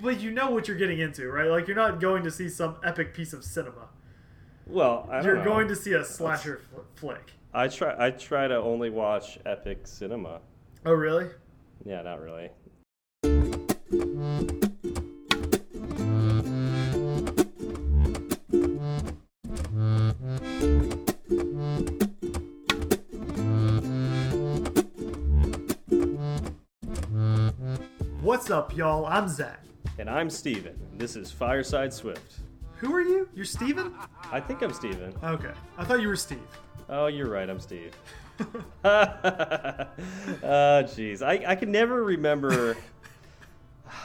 [0.00, 1.48] but you know what you're getting into, right?
[1.50, 3.88] Like you're not going to see some epic piece of cinema.
[4.66, 5.44] Well, I don't You're know.
[5.44, 7.32] going to see a slasher fl- flick.
[7.54, 7.94] I try.
[7.98, 10.40] I try to only watch epic cinema.
[10.84, 11.28] Oh really?
[11.84, 12.50] Yeah, not really.
[28.20, 29.06] What's up, y'all?
[29.06, 29.60] I'm Zach.
[29.98, 30.78] And I'm Steven.
[30.96, 32.36] This is Fireside Swift.
[32.76, 33.28] Who are you?
[33.34, 33.92] You're Steven?
[34.30, 35.12] I think I'm Steven.
[35.24, 35.50] Okay.
[35.76, 36.38] I thought you were Steve.
[36.88, 37.50] Oh, you're right.
[37.50, 37.92] I'm Steve.
[38.40, 38.44] oh,
[40.84, 41.22] jeez.
[41.22, 42.76] I, I can never remember.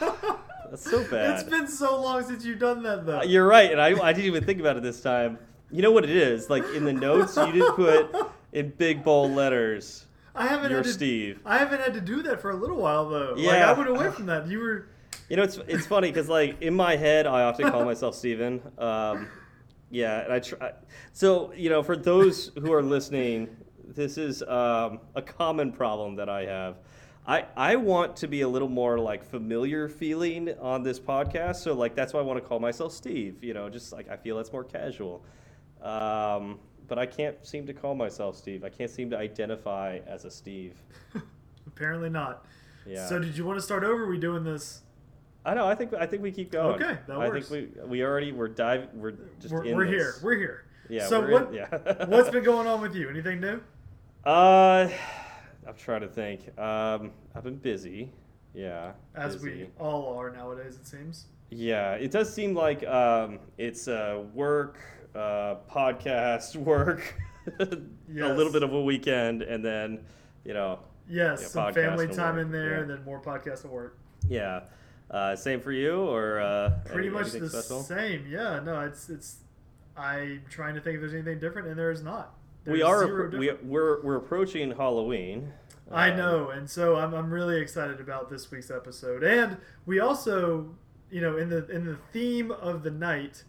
[0.00, 1.38] That's so bad.
[1.40, 3.20] It's been so long since you've done that, though.
[3.20, 5.38] Uh, You're right, and I, I didn't even think about it this time.
[5.70, 6.50] You know what it is?
[6.50, 8.12] Like in the notes, you did put
[8.52, 12.22] in big bold letters, I haven't "You're had to, Steve." I haven't had to do
[12.22, 13.34] that for a little while, though.
[13.36, 13.70] Like, Yeah.
[13.70, 14.48] I went away from that.
[14.48, 14.88] You were.
[15.28, 18.60] You know, it's it's funny because like in my head, I often call myself Steven.
[18.78, 19.28] Um,
[19.90, 20.72] yeah, and I try.
[21.12, 23.48] So you know, for those who are listening,
[23.86, 26.76] this is um, a common problem that I have.
[27.26, 31.72] I, I want to be a little more like familiar feeling on this podcast, so
[31.72, 33.42] like that's why I want to call myself Steve.
[33.42, 35.24] You know, just like I feel that's more casual.
[35.82, 38.62] Um, but I can't seem to call myself Steve.
[38.62, 40.74] I can't seem to identify as a Steve.
[41.66, 42.44] Apparently not.
[42.86, 43.06] Yeah.
[43.06, 44.04] So, did you want to start over?
[44.04, 44.82] Are we doing this?
[45.44, 45.66] I know.
[45.66, 46.82] I think I think we keep going.
[46.82, 47.48] Okay, that I works.
[47.48, 50.14] think we we already we're dive we're just We're, in we're here.
[50.22, 50.64] We're here.
[50.88, 51.06] yeah.
[51.06, 51.48] so what?
[51.48, 52.04] In, yeah.
[52.06, 53.08] what's been going on with you?
[53.10, 53.60] Anything new?
[54.24, 54.88] Uh,
[55.66, 56.48] I'm trying to think.
[56.58, 58.10] Um, I've been busy.
[58.54, 58.92] Yeah.
[59.14, 59.64] As busy.
[59.64, 61.26] we all are nowadays, it seems.
[61.50, 64.78] Yeah, it does seem like um, it's uh, work,
[65.14, 67.14] uh, podcast, work,
[67.60, 67.66] a
[68.14, 70.00] little bit of a weekend, and then
[70.44, 72.80] you know, Yes, Yeah, some family time work, in there, yeah.
[72.80, 73.98] and then more podcast at work.
[74.28, 74.60] yeah.
[75.10, 77.82] Uh, same for you, or uh, Pretty much the special?
[77.82, 78.26] same.
[78.28, 79.36] Yeah, no, it's it's.
[79.96, 82.34] I'm trying to think if there's anything different, and there is not.
[82.66, 85.52] We are we, we're we're approaching Halloween.
[85.90, 89.22] I Um, know, and so I'm, I'm really excited about this week's episode.
[89.22, 90.74] And we also,
[91.10, 93.44] you know, in the in the theme of the night,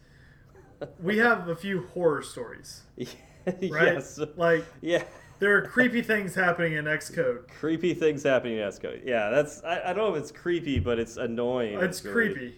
[1.01, 3.57] we have a few horror stories, right?
[3.71, 4.19] yes.
[4.35, 5.05] Like Yeah.
[5.39, 7.47] There are creepy things happening in Xcode.
[7.49, 9.01] Creepy things happening in Xcode.
[9.05, 11.79] Yeah, that's I, I don't know if it's creepy, but it's annoying.
[11.79, 12.55] It's really- creepy.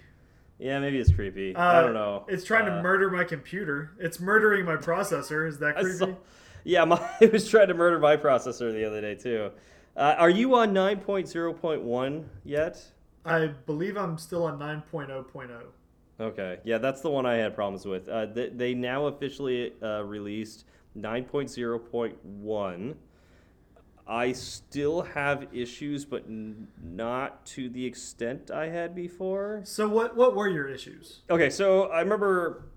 [0.60, 1.56] Yeah, maybe it's creepy.
[1.56, 2.26] Uh, I don't know.
[2.28, 3.92] It's trying to Uh, murder my computer.
[4.00, 5.48] It's murdering my processor.
[5.48, 5.98] Is that creepy?
[5.98, 6.16] saw-
[6.64, 9.52] yeah, my, it was trying to murder my processor the other day too.
[9.96, 12.84] Uh, are you on 9.0.1 yet?
[13.26, 15.50] I believe I'm still on 9.0.0.
[16.20, 18.08] Okay, yeah, that's the one I had problems with.
[18.10, 20.66] Uh, they, they now officially uh, released
[20.98, 22.96] 9.0.1.
[24.10, 29.62] I still have issues, but n- not to the extent I had before.
[29.66, 31.24] So what what were your issues?
[31.30, 32.70] Okay, so I remember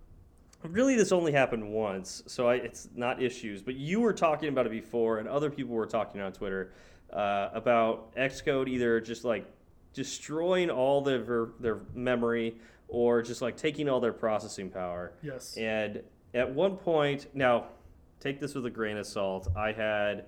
[0.64, 4.66] really this only happened once, so I, it's not issues, but you were talking about
[4.66, 6.72] it before, and other people were talking on Twitter
[7.12, 9.46] uh, about Xcode either just like
[9.92, 12.56] destroying all their their memory
[12.88, 15.12] or just like taking all their processing power.
[15.22, 15.56] Yes.
[15.56, 16.02] And
[16.34, 17.66] at one point, now
[18.20, 19.48] take this with a grain of salt.
[19.56, 20.26] I had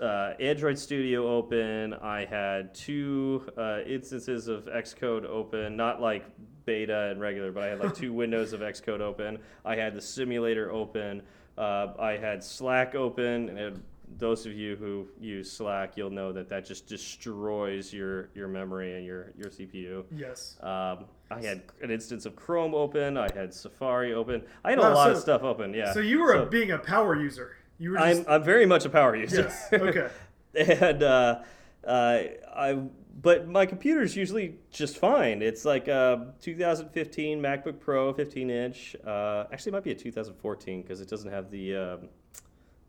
[0.00, 1.94] uh, Android Studio open.
[1.94, 6.24] I had two uh, instances of Xcode open, not like
[6.64, 9.38] beta and regular, but I had like two windows of Xcode open.
[9.64, 11.22] I had the simulator open.
[11.56, 13.82] Uh, I had Slack open, and
[14.18, 18.96] those of you who use Slack, you'll know that that just destroys your your memory
[18.96, 20.04] and your your CPU.
[20.14, 20.58] Yes.
[20.60, 23.16] Um, I had an instance of Chrome open.
[23.16, 24.42] I had Safari open.
[24.64, 25.74] I had a lot so- of stuff open.
[25.74, 25.92] Yeah.
[25.92, 27.56] So you were So a, being a power user.
[27.78, 29.42] You were just I'm I'm very much a power user.
[29.42, 29.68] yes.
[29.72, 30.08] Okay.
[30.82, 31.40] and uh,
[31.86, 32.18] uh,
[32.54, 32.78] I
[33.20, 35.42] but my computer's usually just fine.
[35.42, 38.96] It's like a 2015 MacBook Pro 15 inch.
[39.06, 42.08] Uh, actually, it might be a 2014 because it doesn't have the um,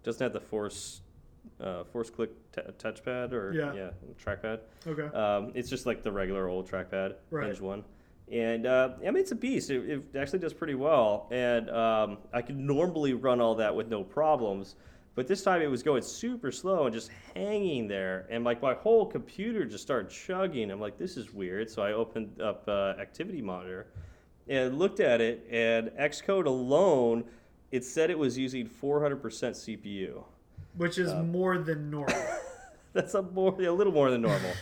[0.03, 1.01] doesn't have the force
[1.61, 3.89] uh, force click t- touchpad or Yeah.
[4.23, 4.59] trackpad.
[4.87, 5.15] Okay.
[5.15, 7.47] Um, it's just like the regular old trackpad, Right.
[7.47, 7.83] hinge one.
[8.33, 9.69] And uh, I mean, it's a beast.
[9.69, 11.27] It, it actually does pretty well.
[11.31, 14.75] And um, I could normally run all that with no problems.
[15.13, 18.25] But this time it was going super slow and just hanging there.
[18.31, 20.71] And like my whole computer just started chugging.
[20.71, 21.69] I'm like, this is weird.
[21.69, 23.85] So I opened up uh, Activity Monitor
[24.47, 25.47] and looked at it.
[25.51, 27.25] And Xcode alone,
[27.71, 30.23] it said it was using 400% CPU.
[30.75, 32.15] Which is Um, more than normal.
[32.93, 34.53] That's a more a little more than normal.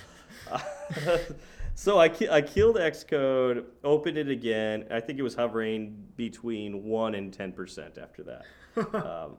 [1.82, 4.86] so I ki- I killed Xcode, opened it again.
[4.92, 8.44] I think it was hovering between one and ten percent after that.
[8.94, 9.38] Um,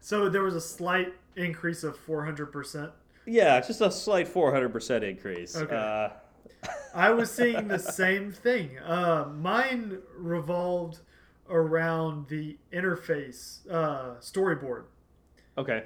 [0.00, 2.92] so there was a slight increase of 400%.
[3.26, 5.56] yeah, just a slight four hundred percent increase.
[5.56, 5.74] Okay.
[5.74, 8.78] Uh, I was seeing the same thing.
[8.80, 10.98] Uh, mine revolved
[11.48, 14.84] around the interface uh, storyboard.
[15.56, 15.84] Okay.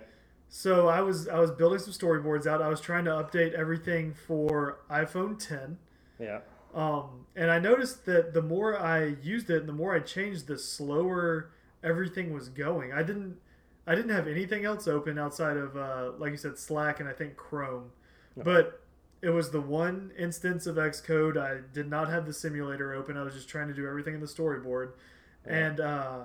[0.49, 2.63] So I was I was building some storyboards out.
[2.63, 5.79] I was trying to update everything for iPhone 10.
[6.19, 6.41] Yeah.
[6.75, 10.47] Um, and I noticed that the more I used it, and the more I changed,
[10.47, 11.51] the slower
[11.83, 12.93] everything was going.
[12.93, 13.37] I didn't
[13.87, 17.13] I didn't have anything else open outside of uh, like you said Slack and I
[17.13, 17.91] think Chrome,
[18.37, 18.45] No.
[18.45, 18.83] but
[19.23, 21.37] it was the one instance of Xcode.
[21.37, 23.17] I did not have the simulator open.
[23.17, 24.93] I was just trying to do everything in the storyboard,
[25.47, 25.57] Yeah.
[25.57, 26.19] and uh,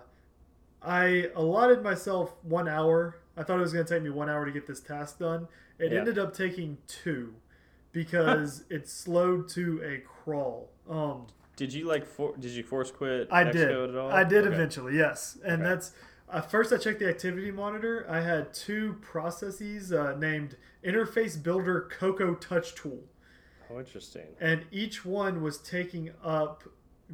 [0.82, 3.16] I allotted myself one hour.
[3.38, 5.48] I thought it was going to take me one hour to get this task done.
[5.80, 6.00] It Yeah.
[6.00, 7.36] ended up taking two
[7.92, 10.70] because it slowed to a crawl.
[10.90, 13.72] Um, Did you like for, did you force quit I Xcode did.
[13.90, 14.12] at all?
[14.12, 14.54] I did Okay.
[14.56, 15.38] eventually, yes.
[15.44, 15.70] And Okay.
[15.70, 15.94] that's
[16.30, 18.06] uh, first I checked the activity monitor.
[18.10, 23.04] I had two processes uh, named Interface Builder Cocoa Touch Tool,
[23.70, 24.28] Oh, interesting.
[24.40, 26.64] and each one was taking up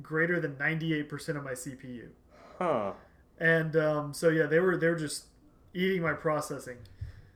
[0.01, 2.09] greater than 98% of my CPU.
[2.59, 2.93] Huh.
[3.39, 5.25] And um, so yeah, they were they were just
[5.77, 6.77] eating my processing.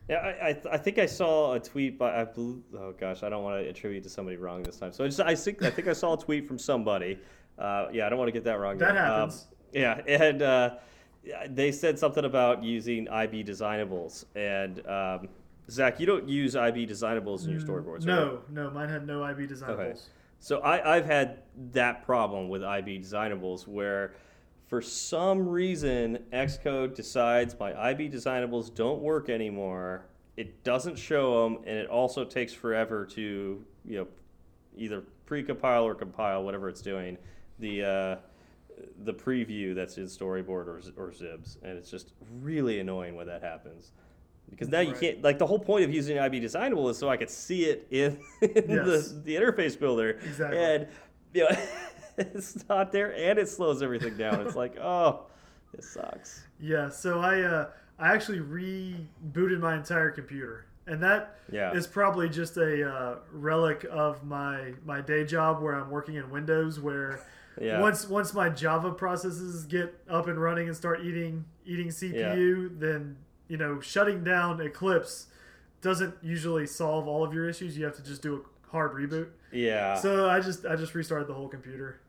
[0.08, 3.28] Yeah, I, I, I think I saw a tweet by I bel oh gosh I
[3.28, 4.92] don't want to attribute to somebody wrong this time.
[4.92, 7.18] So I just I think I think I saw a tweet from somebody.
[7.58, 8.78] Uh, yeah, I don't want to get that wrong.
[8.78, 9.04] That yet.
[9.04, 9.46] Um, happens.
[9.72, 10.74] yeah, and uh,
[11.48, 14.26] they said something about using IB designables.
[14.34, 15.28] And um,
[15.70, 18.06] Zach, you don't use IB designables in your storyboards, right?
[18.06, 19.80] No, no, mine had no IB designables.
[19.80, 20.00] Okay.
[20.40, 21.38] So I, I've had
[21.72, 24.14] that problem with IB designables where
[24.72, 30.06] for some reason Xcode decides my IB designables don't work anymore.
[30.38, 34.06] It doesn't show them, and it also takes forever to you know
[34.74, 37.18] either pre-compile or compile whatever it's doing
[37.58, 38.16] the uh,
[39.04, 43.42] the preview that's in Storyboard or, or XIBs, and it's just really annoying when that
[43.42, 43.92] happens.
[44.48, 47.18] Because now you can't like the whole point of using IB designable is so I
[47.18, 49.10] could see it in, in Yes.
[49.10, 50.18] the, the interface builder.
[50.24, 50.58] Exactly.
[50.58, 50.86] And
[51.34, 51.50] you know,
[52.18, 54.46] it's not there and it slows everything down.
[54.46, 55.26] It's like, oh,
[55.74, 56.44] this sucks.
[56.60, 57.68] Yeah, so I uh,
[57.98, 61.80] I actually rebooted my entire computer, and that is Yeah.
[61.92, 66.78] probably just a uh, relic of my my day job where I'm working in Windows.
[66.80, 67.20] Where
[67.60, 67.80] Yeah.
[67.80, 73.16] once once my Java processes get up and running and start eating eating CPU, then
[73.48, 75.26] you know shutting down Eclipse
[75.82, 77.76] doesn't usually solve all of your issues.
[77.76, 79.28] You have to just do a hard reboot.
[79.52, 79.94] Yeah.
[79.96, 82.00] So I just I just restarted the whole computer.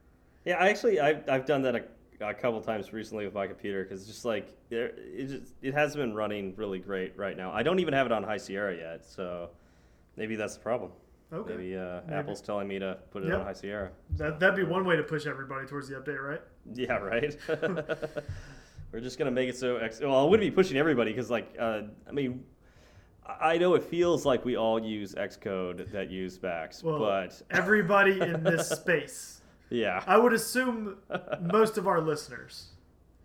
[0.45, 1.83] Yeah, I actually I've, I've done that a,
[2.25, 6.01] a couple times recently with my computer because just like there it just it hasn't
[6.01, 7.51] been running really great right now.
[7.51, 9.50] I don't even have it on High Sierra yet, so
[10.15, 10.92] maybe that's the problem.
[11.31, 11.56] Okay.
[11.56, 12.13] Maybe, uh, Maybe.
[12.19, 13.39] Apple's telling me to put it Yep.
[13.39, 13.89] on High Sierra.
[14.18, 16.42] That that'd be one way to push everybody towards the update, right?
[16.74, 17.36] Yeah, right.
[18.92, 19.77] We're just gonna make it so.
[19.77, 22.44] Ex- well, I wouldn't be pushing everybody because, like, uh, I mean,
[23.25, 28.19] I know it feels like we all use Xcode that use Macs, Well, but everybody
[28.19, 29.41] in this space.
[29.69, 30.97] yeah, I would assume
[31.41, 32.67] most of our listeners.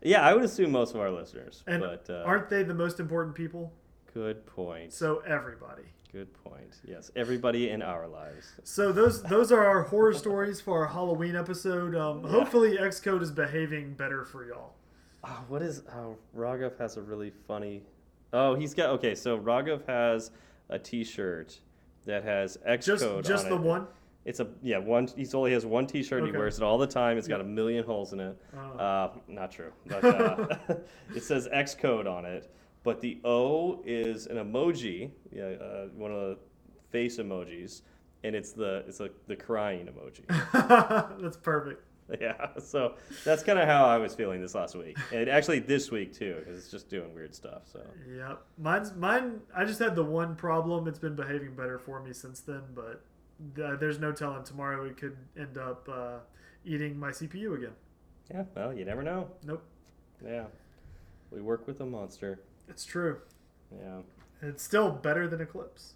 [0.02, 1.64] yeah, I would assume most of our listeners.
[1.66, 3.72] And but uh, aren't they the most important people?
[4.14, 4.92] good point.
[4.92, 5.82] So everybody.
[6.12, 6.74] Good point.
[6.84, 8.46] Yes, everybody in our lives.
[8.64, 11.94] So those those are our horror stories for our Halloween episode.
[11.94, 14.72] Um, Hopefully Xcode is behaving better for y'all.
[15.24, 15.82] Oh, what is?
[15.94, 17.82] Oh, Raghav has a really funny.
[18.32, 19.14] Oh, he's got okay.
[19.14, 20.30] So Raghav has
[20.68, 21.58] a T-shirt
[22.04, 23.50] that has Xcode Just on just it.
[23.50, 23.86] the one.
[24.24, 25.06] It's a yeah one.
[25.16, 26.18] He only has one T-shirt.
[26.22, 27.16] and He wears it all the time.
[27.16, 28.36] It's got a million holes in it.
[28.54, 28.78] Oh.
[28.78, 29.72] Uh, not true.
[29.86, 30.56] But, uh,
[31.14, 35.10] it says Xcode on it, but the O is an emoji.
[35.32, 36.38] Yeah, uh, one of the
[36.90, 37.82] face emojis,
[38.24, 40.26] and it's the it's like the crying emoji.
[41.22, 41.82] That's perfect.
[42.20, 42.48] yeah.
[42.58, 46.12] So that's kind of how I was feeling this last week, and actually this week
[46.14, 47.62] too, because it's just doing weird stuff.
[47.72, 47.80] So
[48.16, 48.42] Yep.
[48.58, 49.40] Mine's mine.
[49.54, 50.88] I just had the one problem.
[50.88, 53.02] It's been behaving better for me since then, but
[53.56, 54.44] th- there's no telling.
[54.44, 56.18] Tomorrow it could end up uh,
[56.64, 57.74] eating my CPU again.
[58.32, 58.44] yeah.
[58.54, 59.28] Well, you never know.
[59.44, 59.62] Nope.
[60.24, 60.44] Yeah.
[61.30, 62.40] We work with a monster.
[62.68, 63.18] It's true.
[63.70, 63.98] Yeah.
[64.40, 65.94] It's still better than Eclipse.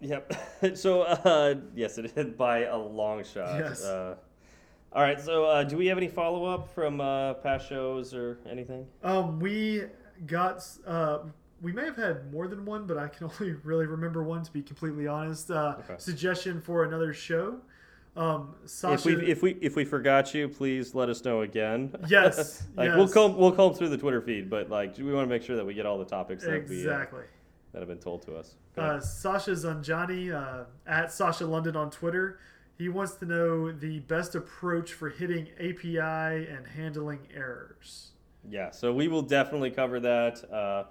[0.00, 0.34] Yep.
[0.74, 3.58] so, uh, yes, it is by a long shot.
[3.58, 3.82] Yes.
[3.82, 4.16] Uh,
[4.94, 5.20] all right.
[5.20, 8.86] So, uh, do we have any follow up from uh, past shows or anything?
[9.02, 9.84] Um, we
[10.26, 10.66] got.
[10.86, 11.18] Uh,
[11.60, 14.42] we may have had more than one, but I can only really remember one.
[14.44, 15.94] To be completely honest, uh, Okay.
[15.98, 17.58] suggestion for another show.
[18.16, 18.94] Um, Sasha.
[18.94, 21.92] If we if we if we forgot you, please let us know again.
[22.08, 23.12] Yes, like we'll yes.
[23.12, 25.66] comb we'll comb through the Twitter feed, but like we want to make sure that
[25.66, 27.04] we get all the topics that we uh,
[27.72, 28.54] that have been told to us.
[28.78, 29.00] Uh.
[29.00, 32.38] Sasha Zanjani uh, at Sasha London on Twitter.
[32.76, 35.98] He wants to know the best approach for hitting API
[36.48, 38.10] and handling errors.
[38.48, 40.44] Yeah, so we will definitely cover that.
[40.52, 40.84] Uh,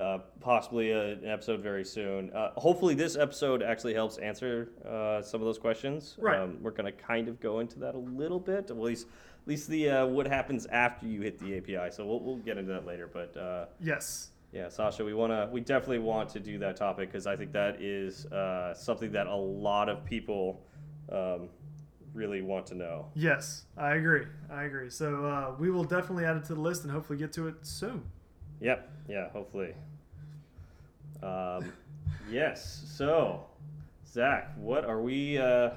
[0.00, 2.30] uh, possibly a, an episode very soon.
[2.32, 6.16] Uh, hopefully, this episode actually helps answer uh, some of those questions.
[6.18, 6.38] Right.
[6.38, 9.06] Um, we're going to kind of go into that a little bit, at least,
[9.42, 11.90] at least the uh, what happens after you hit the API.
[11.92, 13.08] So we'll, we'll get into that later.
[13.10, 14.30] But uh, Yes.
[14.52, 17.52] yeah, Sasha, we want to, we definitely want to do that topic because I think
[17.52, 20.60] that is uh, something that a lot of people
[21.10, 21.48] um,
[22.14, 23.06] really want to know.
[23.14, 24.26] Yes, I agree.
[24.50, 24.90] I agree.
[24.90, 27.56] So uh, we will definitely add it to the list and hopefully get to it
[27.62, 28.02] soon.
[28.60, 28.90] Yep.
[29.08, 29.28] Yeah.
[29.30, 29.74] Hopefully.
[31.22, 31.72] Um,
[32.30, 32.84] yes.
[32.96, 33.44] So,
[34.10, 35.70] Zach, what are we uh,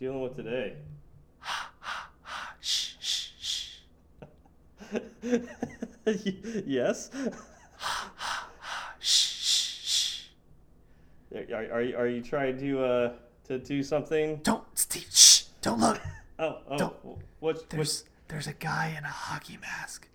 [0.00, 0.74] dealing with today?
[2.60, 3.68] Shh, shh, shh.
[6.66, 7.10] yes.
[8.98, 10.22] Shh, shh, shh.
[11.52, 13.12] Are, are, you- are you trying to uh,
[13.46, 14.36] to do something?
[14.42, 15.06] Don't, Steve.
[15.12, 15.42] Shh.
[15.62, 16.00] Don't look.
[16.38, 16.76] Oh, oh.
[16.76, 16.94] Don't.
[17.40, 20.06] What's There's there's a guy in a hockey mask.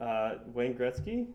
[0.00, 1.28] uh, Wayne Gretzky?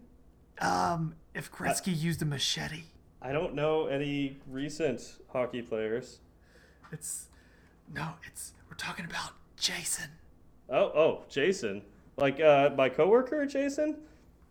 [0.60, 2.84] Um, if Gretzky used a machete,
[3.22, 5.00] I don't know any recent
[5.32, 6.20] hockey players.
[6.92, 7.28] it's
[7.96, 10.10] no, it's we're talking about Jason.
[10.70, 11.82] Oh, oh, Jason.
[12.18, 14.00] Like uh, my coworker, Jason.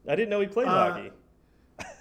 [0.09, 1.11] I didn't know he played Uh, hockey.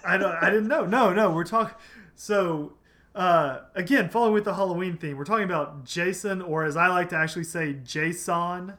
[0.06, 0.86] I don't, I didn't know.
[0.86, 1.74] No, no, we're talking.
[2.14, 2.72] So,
[3.18, 7.08] uh, again, following with the Halloween theme, we're talking about Jason, or as I like
[7.08, 8.74] to actually say, Jason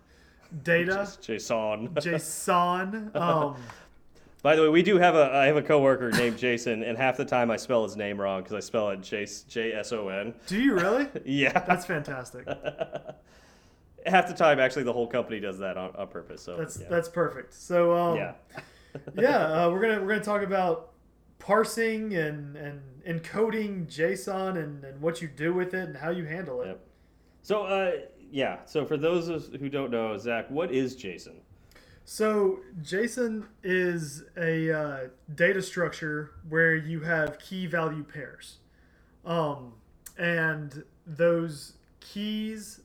[0.64, 1.10] Data.
[1.22, 1.90] Jason.
[2.02, 3.12] Jason.
[3.14, 3.58] Um,
[4.42, 7.18] By the way, we do have a I have a coworker named Jason, and half
[7.18, 10.08] the time I spell his name wrong because I spell it J J S O
[10.08, 10.34] N.
[10.48, 11.08] do you really?
[11.26, 12.48] Yeah, That's fantastic.
[14.06, 16.42] half the time actually the whole company does that on, on purpose.
[16.42, 16.88] So That's yeah.
[16.90, 17.54] that's perfect.
[17.54, 18.34] So, um, yeah.
[19.18, 20.94] yeah, uh, we're gonna we're gonna talk about
[21.40, 26.26] parsing and and encoding JSON and, and what you do with it and how you
[26.26, 26.68] handle it.
[26.68, 26.86] Yep.
[27.42, 27.92] So uh,
[28.32, 28.58] yeah.
[28.66, 31.42] So for those who don't know, Zach, what is Jason?
[32.06, 34.98] So JSON is a uh,
[35.36, 38.58] data structure where you have key value pairs,
[39.26, 39.74] um,
[40.18, 42.82] and those keys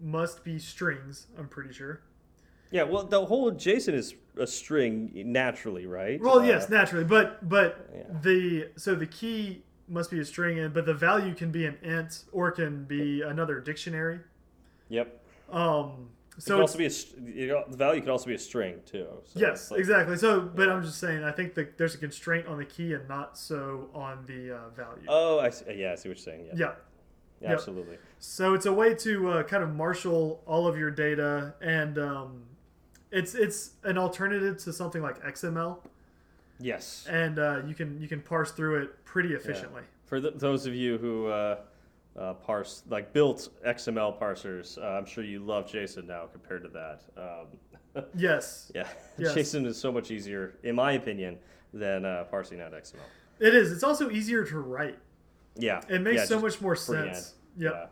[0.00, 1.26] must be strings.
[1.38, 2.02] I'm pretty sure.
[2.70, 2.82] Yeah.
[2.84, 6.20] Well, the whole JSON is a string naturally, right?
[6.20, 8.02] Well, Uh, yes, naturally, but but Yeah.
[8.22, 11.76] the so the key must be a string, and but the value can be an
[11.82, 14.20] int or can be another dictionary.
[14.88, 15.20] Yep.
[15.50, 18.80] Um, so it's, also be a you know, the value could also be a string
[18.84, 19.06] too.
[19.24, 20.16] So yes, like- exactly.
[20.16, 23.08] So, but I'm just saying, I think that there's a constraint on the key and
[23.08, 25.04] not so on the uh, value.
[25.08, 25.64] Oh, I see.
[25.74, 26.46] yeah, I see what you're saying.
[26.46, 26.72] Yeah, yeah.
[27.40, 27.58] Yeah, yep.
[27.58, 27.98] absolutely.
[28.18, 32.42] So it's a way to uh, kind of marshal all of your data, and um,
[33.10, 35.78] it's it's an alternative to something like XML,
[36.58, 37.06] Yes.
[37.08, 39.82] and uh, you can you can parse through it pretty efficiently.
[40.06, 41.56] For th- those of you who uh,
[42.18, 46.68] uh, parse, like built XML parsers, uh, I'm sure you love JSON now compared to
[46.70, 47.00] that.
[47.16, 47.46] Um,
[48.14, 48.86] Yes, yeah,
[49.16, 49.34] Yes.
[49.34, 51.38] JSON is so much easier, in my opinion,
[51.72, 52.96] than uh, parsing out XML.
[53.40, 53.72] it is.
[53.72, 54.98] It's also easier to write.
[55.58, 57.34] Yeah, It makes yeah, so much more sense.
[57.56, 57.90] Yep.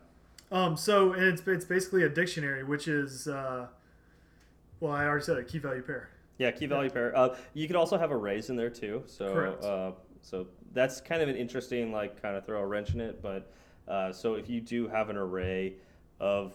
[0.52, 3.66] Um, so and it's it's basically a dictionary, which is uh,
[4.80, 6.08] well, I already said a key value pair.
[6.38, 7.16] Yeah, key value pair.
[7.16, 9.04] Uh, you could also have arrays in there too.
[9.06, 9.26] So,
[9.62, 13.22] uh, so that's kind of an interesting, like, kind of throw a wrench in it.
[13.22, 13.52] But
[13.86, 15.74] uh, so if you do have an array
[16.18, 16.54] of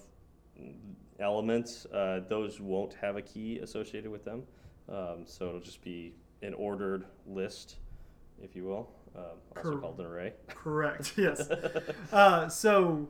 [1.19, 4.43] elements, uh, those won't have a key associated with them.
[4.89, 7.77] Um, so it'll just be an ordered list,
[8.41, 9.23] if you will, um,
[9.55, 10.33] also Cor- called an array.
[10.47, 11.13] Correct.
[11.17, 11.49] yes.
[12.11, 13.07] Uh, so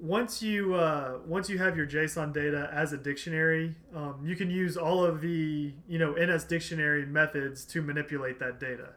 [0.00, 4.50] once you uh, once you have your JSON data as a dictionary, um, you can
[4.50, 8.94] use all of the you know NS dictionary methods to manipulate that data,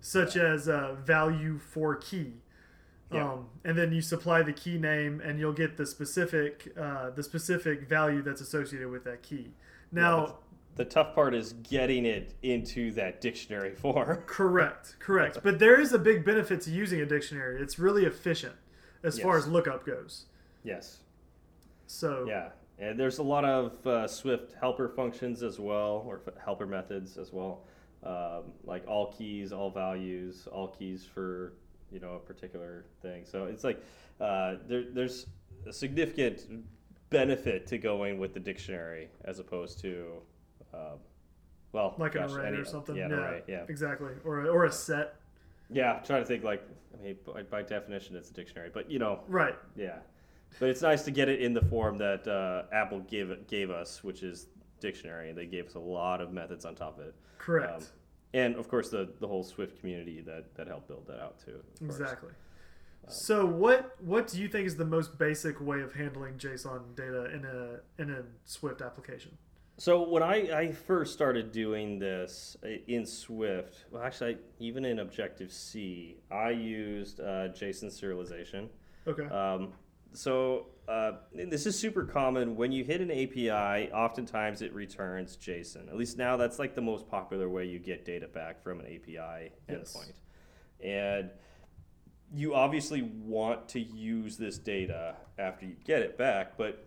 [0.00, 2.34] such as uh, value for key.
[3.12, 3.32] Yeah.
[3.32, 7.22] Um, and then you supply the key name, and you'll get the specific uh, the
[7.22, 9.50] specific value that's associated with that key.
[9.92, 10.42] Now, but
[10.76, 14.22] the tough part is getting it into that dictionary form.
[14.26, 15.38] Correct, correct.
[15.42, 17.60] But there is a big benefit to using a dictionary.
[17.60, 18.54] It's really efficient
[19.02, 20.24] as far as lookup goes.
[20.66, 20.98] Yes.
[21.86, 26.34] So Yeah, and there's a lot of uh, Swift helper functions as well, or f-
[26.44, 27.62] helper methods as well,
[28.02, 31.52] um, like all keys, all values, all keys for
[31.92, 33.24] you know a particular thing.
[33.24, 33.80] So it's like
[34.20, 35.26] uh, there, there's
[35.66, 36.46] a significant
[37.10, 40.06] benefit to going with the dictionary as opposed to,
[40.74, 40.98] um,
[41.72, 42.96] well, like an array any- or something.
[42.96, 44.10] Yeah, an array, yeah, exactly.
[44.24, 45.14] Or a, or a set.
[45.70, 45.92] yeah.
[45.94, 46.62] I'm trying to think like,
[46.98, 49.54] I mean, by, by definition, it's a dictionary, but you know, Right.
[49.76, 49.98] yeah,
[50.58, 54.02] but it's nice to get it in the form that uh, Apple gave gave us,
[54.02, 54.46] which is
[54.80, 55.32] dictionary.
[55.32, 57.82] They gave us a lot of methods on top of it, Correct.
[57.82, 57.86] Um,
[58.34, 61.60] and of course the the whole Swift community that that helped build that out too.
[61.80, 62.30] exactly.
[63.08, 67.26] So what what do you think is the most basic way of handling JSON data
[67.26, 69.36] in a in a Swift application?
[69.78, 74.86] So when I, I first started doing this uh, in Swift, well, actually, I, even
[74.86, 78.68] in Objective C, I used uh, JSON serialization.
[79.06, 79.26] Okay.
[79.26, 79.74] Um,
[80.12, 82.56] so uh, this is super common.
[82.56, 85.88] When you hit an API, oftentimes it returns JSON.
[85.88, 88.86] At least now, that's like the most popular way you get data back from an
[88.86, 89.96] API Yes.
[89.96, 90.86] endpoint.
[90.86, 91.30] And
[92.32, 96.86] you obviously want to use this data after you get it back, but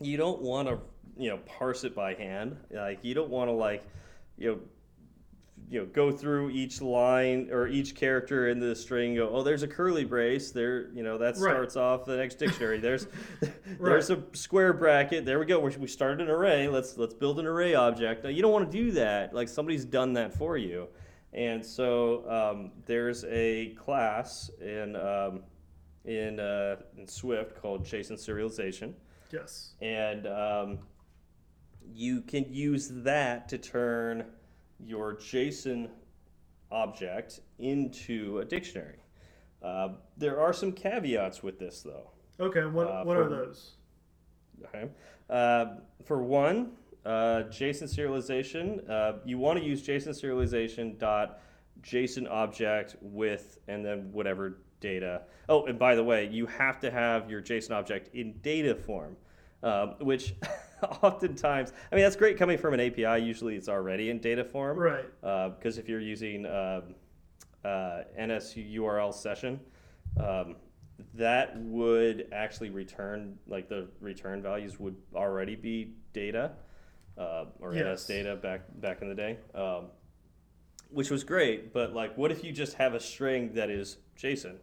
[0.00, 0.78] you don't want to,
[1.16, 2.56] you know, parse it by hand.
[2.70, 3.84] Like you don't want to like,
[4.36, 4.58] you know,
[5.70, 9.14] you know, go through each line or each character in the string.
[9.14, 10.50] Go, oh, there's a curly brace.
[10.50, 11.52] There, you know, that Right.
[11.52, 12.80] starts off the next dictionary.
[12.80, 13.06] There's,
[13.40, 13.52] Right.
[13.78, 15.24] there's a square bracket.
[15.24, 15.60] There we go.
[15.60, 16.66] We started an array.
[16.66, 18.24] Let's let's build an array object.
[18.24, 19.32] Now, you don't want to do that.
[19.32, 20.88] Like somebody's done that for you.
[21.32, 25.44] And so um, there's a class in um,
[26.04, 28.94] in, uh, in Swift called JSON serialization
[29.30, 29.74] yes.
[29.80, 30.78] and um,
[31.92, 34.24] you can use that to turn
[34.84, 35.88] your JSON
[36.70, 38.98] object into a dictionary.
[39.62, 42.10] Uh, there are some caveats with this, though.
[42.38, 42.64] Okay.
[42.64, 43.72] What Uh, what are those?
[44.64, 44.88] Okay.
[45.28, 46.72] Uh, for one,
[47.04, 51.40] uh, JSON serialization, uh, you want to use JSON serialization dot
[51.82, 55.22] JSON object with and then whatever data.
[55.48, 59.16] Oh, and by the way, you have to have your JSON object in data form,
[59.62, 60.34] um, which
[61.02, 63.22] oftentimes, I mean, that's great coming from an API.
[63.22, 65.04] Usually, it's already in data form, Right.
[65.58, 66.94] Because if you're using um,
[67.64, 69.60] uh, NSURL session,
[70.18, 70.56] um,
[71.14, 76.52] that would actually return like the return values would already be data
[77.18, 78.02] uh, or Yes.
[78.02, 79.86] NS data back back in the day, um,
[80.90, 81.72] which was great.
[81.72, 84.56] But like, what if you just have a string that is JSON?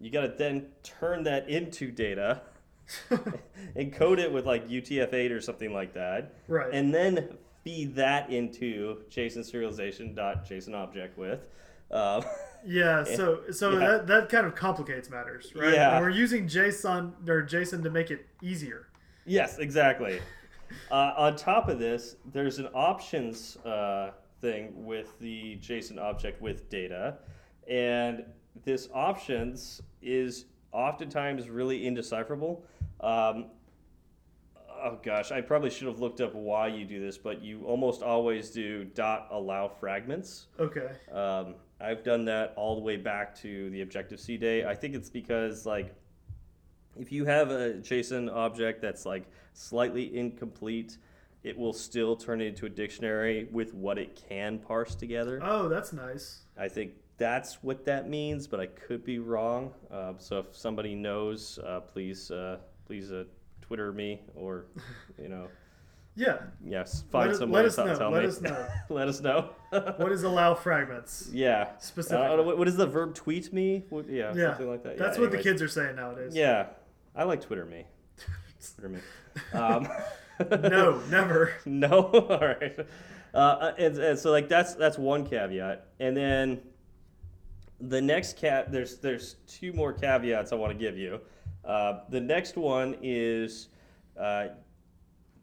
[0.00, 2.42] You got to then turn that into data,
[3.76, 6.72] encode it with like UTF-8 or something like that, Right.
[6.72, 11.48] and then feed that into JSON serialization dot JSON object with.
[11.90, 12.22] Uh,
[12.66, 13.78] Yeah, so so Yeah.
[13.78, 15.74] that that kind of complicates matters, right?
[15.74, 15.94] Yeah.
[15.96, 18.88] And we're using JSON or JSON to make it easier.
[19.24, 20.18] yes, exactly.
[20.90, 26.68] uh, on top of this, there's an options uh, thing with the JSON object with
[26.68, 27.18] data,
[27.68, 28.24] and
[28.64, 32.64] this options is oftentimes really indecipherable.
[33.00, 33.46] Um,
[34.82, 38.02] oh gosh, I probably should have looked up why you do this, but you almost
[38.02, 40.46] always do dot allow fragments.
[40.58, 40.90] Okay.
[41.12, 44.64] Um, I've done that all the way back to the Objective C day.
[44.64, 45.94] I think it's because like
[46.98, 50.98] if you have a JSON object that's like slightly incomplete,
[51.44, 55.40] it will still turn it into a dictionary with what it can parse together.
[55.42, 56.40] Oh, that's nice.
[56.56, 59.72] I think that's what that means, but I could be wrong.
[59.90, 62.58] Uh, so if somebody knows, uh, please uh,
[62.88, 63.22] please uh,
[63.60, 64.64] Twitter me or
[65.22, 65.46] you know
[66.16, 66.38] Yeah.
[66.64, 68.28] yes find Let us- some let us to know, tell let me.
[68.28, 68.68] us know.
[68.88, 69.50] let us know.
[69.98, 71.28] What is allow fragments?
[71.32, 71.68] Yeah.
[71.78, 72.26] Specifically.
[72.26, 73.84] I what, is the verb tweet me?
[73.90, 74.48] What, yeah, Yeah.
[74.48, 74.96] something like that.
[74.98, 76.34] That's yeah, what the kids are saying nowadays.
[76.34, 76.66] Yeah.
[77.14, 77.84] I like Twitter me.
[78.74, 79.00] Twitter me.
[79.52, 79.86] Um,
[80.50, 81.52] No, never.
[81.66, 81.90] no.
[81.90, 82.74] All right.
[83.34, 86.60] Uh, and, and so like that's that's one caveat, and then
[87.80, 91.20] the next cat there's there's two more caveats I want to give you.
[91.68, 93.68] Uh, the next one is
[94.18, 94.48] uh,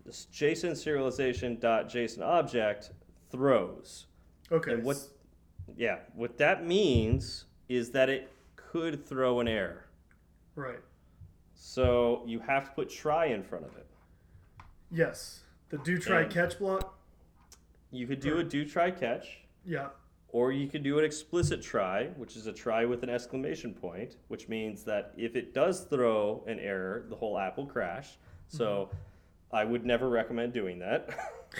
[0.09, 2.91] JSON serialization dot JSON object
[3.29, 4.07] throws.
[4.51, 4.73] Okay.
[4.73, 4.97] And what,
[5.77, 9.85] yeah, what that means is that it could throw an error.
[10.55, 10.79] Right.
[11.53, 13.85] So you have to put try in front of it.
[14.91, 15.41] Yes.
[15.69, 16.97] The do try And- catch block.
[17.91, 19.87] You could do a do try catch, Yeah.
[20.35, 24.17] Or you could do an explicit try, which is a try with an exclamation point,
[24.27, 28.17] which means that if it does throw an error, the whole app will crash.
[28.49, 28.89] So
[29.53, 31.09] I would never recommend doing that.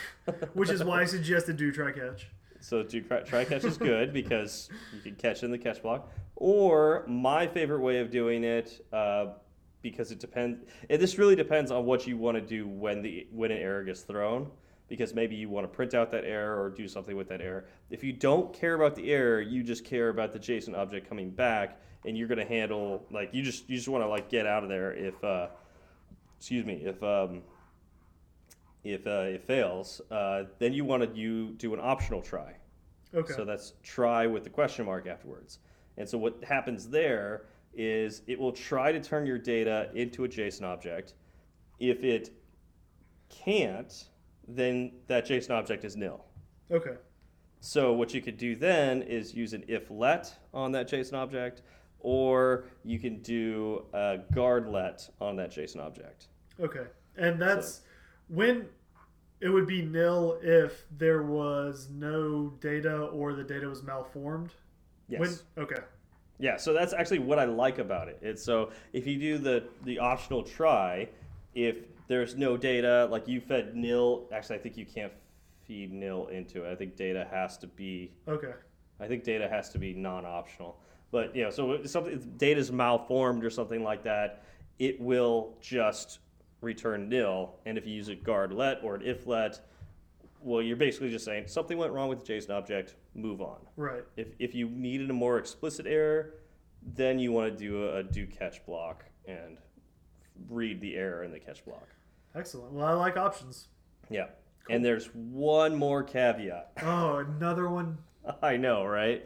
[0.55, 2.27] Which is why I suggested do try catch.
[2.59, 6.11] So do try, try catch is good because you can catch in the catch block.
[6.35, 9.27] Or my favorite way of doing it, uh,
[9.81, 10.59] because it depends.
[10.89, 13.85] And this really depends on what you want to do when the when an error
[13.85, 14.51] gets thrown.
[14.87, 17.65] Because maybe you want to print out that error or do something with that error.
[17.89, 21.31] If you don't care about the error, you just care about the JSON object coming
[21.31, 24.61] back, and you're gonna handle like you just you just want to like get out
[24.61, 25.47] of there if uh,
[26.37, 27.41] excuse me if um,
[28.83, 32.53] if uh, it fails, uh, then you want to you do an optional try.
[33.13, 33.33] Okay.
[33.33, 35.59] So that's try with the question mark afterwards.
[35.97, 40.27] And so what happens there is it will try to turn your data into a
[40.27, 41.13] JSON object.
[41.79, 42.31] If it
[43.29, 44.05] can't,
[44.47, 46.23] then that JSON object is nil.
[46.71, 46.95] okay.
[47.61, 51.63] So what you could do then is use an if let on that JSON object,
[51.99, 56.27] or you can do a guard let on that JSON object.
[56.59, 56.85] Okay.
[57.17, 57.81] And that's
[58.27, 58.67] when
[59.39, 64.51] it would be nil if there was no data or the data was malformed.
[65.07, 65.19] Yes.
[65.19, 65.81] When, okay.
[66.37, 68.19] Yeah, so that's actually what I like about it.
[68.21, 71.07] It's so if you do the the optional try,
[71.53, 71.77] if
[72.07, 75.13] there's no data, like you fed nil, actually I think you can't
[75.63, 76.71] feed nil into it.
[76.71, 78.53] I think data has to be Okay.
[78.99, 80.79] I think data has to be non-optional.
[81.11, 84.43] But you know, so if something if data's malformed or something like that,
[84.79, 86.19] it will just
[86.61, 87.55] return nil.
[87.65, 89.59] And if you use a guard let or an if let,
[90.41, 93.57] well, you're basically just saying something went wrong with the JSON object, move on.
[93.77, 94.03] Right.
[94.17, 96.35] If, if you needed a more explicit error,
[96.93, 99.57] then you want to do a, a do catch block and
[100.49, 101.87] read the error in the catch block.
[102.35, 102.73] Excellent.
[102.73, 103.67] Well, I like options.
[104.09, 104.27] Yeah.
[104.69, 106.71] And there's one more caveat.
[106.83, 107.97] Oh, another one.
[108.41, 109.23] I know, right?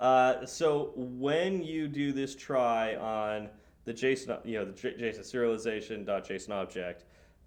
[0.00, 3.48] Uh, so when you do this try on
[3.84, 7.04] the JSON, you know, the J- JSON serialization dot JSON object,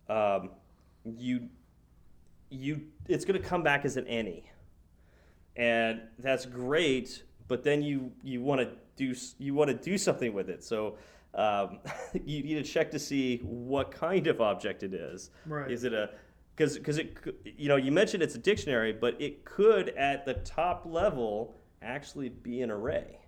[0.10, 0.52] um,
[1.18, 1.50] you
[2.50, 4.50] you it's going to come back as an any,
[5.58, 7.24] and that's great.
[7.48, 10.64] But then you you want to do you want to do something with it.
[10.64, 10.98] So
[11.36, 11.80] um,
[12.14, 15.30] you need to check to see what kind of object it is.
[15.46, 15.70] Right.
[15.70, 16.10] Is it a
[16.56, 20.36] because because it you know you mentioned it's a dictionary, but it could at the
[20.36, 23.20] top level actually be an array.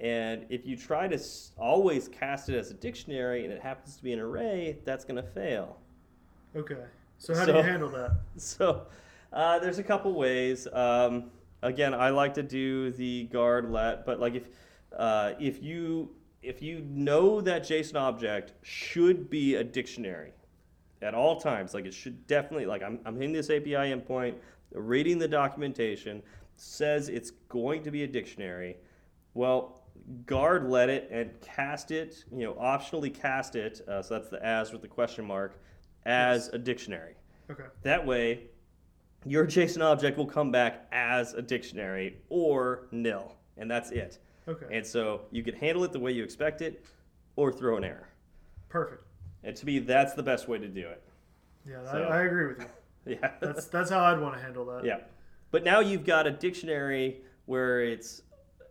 [0.00, 1.20] And if you try to
[1.56, 5.22] always cast it as a dictionary and it happens to be an array, that's going
[5.22, 5.78] to fail.
[6.56, 6.82] Okay.
[7.18, 8.16] So how do you handle that?
[8.36, 8.86] So
[9.32, 10.66] uh, there's a couple ways.
[10.72, 11.30] Um,
[11.62, 14.44] again, I like to do the guard let, but like if
[14.96, 16.10] uh, if you
[16.42, 20.32] if you know that JSON object should be a dictionary
[21.00, 24.34] at all times, like it should definitely like I'm I'm hitting this API endpoint,
[24.72, 26.22] reading the documentation
[26.56, 28.76] says it's going to be a dictionary.
[29.34, 29.82] Well,
[30.26, 33.80] guard let it and cast it, you know, optionally cast it.
[33.88, 35.60] Uh, so that's the as with the question mark
[36.04, 37.14] as a dictionary.
[37.50, 37.64] Okay.
[37.82, 38.46] That way,
[39.24, 44.18] your JSON object will come back as a dictionary or nil, and that's it.
[44.48, 44.66] Okay.
[44.76, 46.84] And so you can handle it the way you expect it,
[47.36, 48.08] or throw an error.
[48.68, 49.04] Perfect.
[49.44, 51.02] And to me, that's the best way to do it.
[51.68, 52.66] Yeah, So- I, I agree with you.
[53.20, 53.32] Yeah.
[53.40, 54.84] That's that's how I'd want to handle that.
[54.84, 54.98] yeah.
[55.50, 58.22] But now you've got a dictionary where it's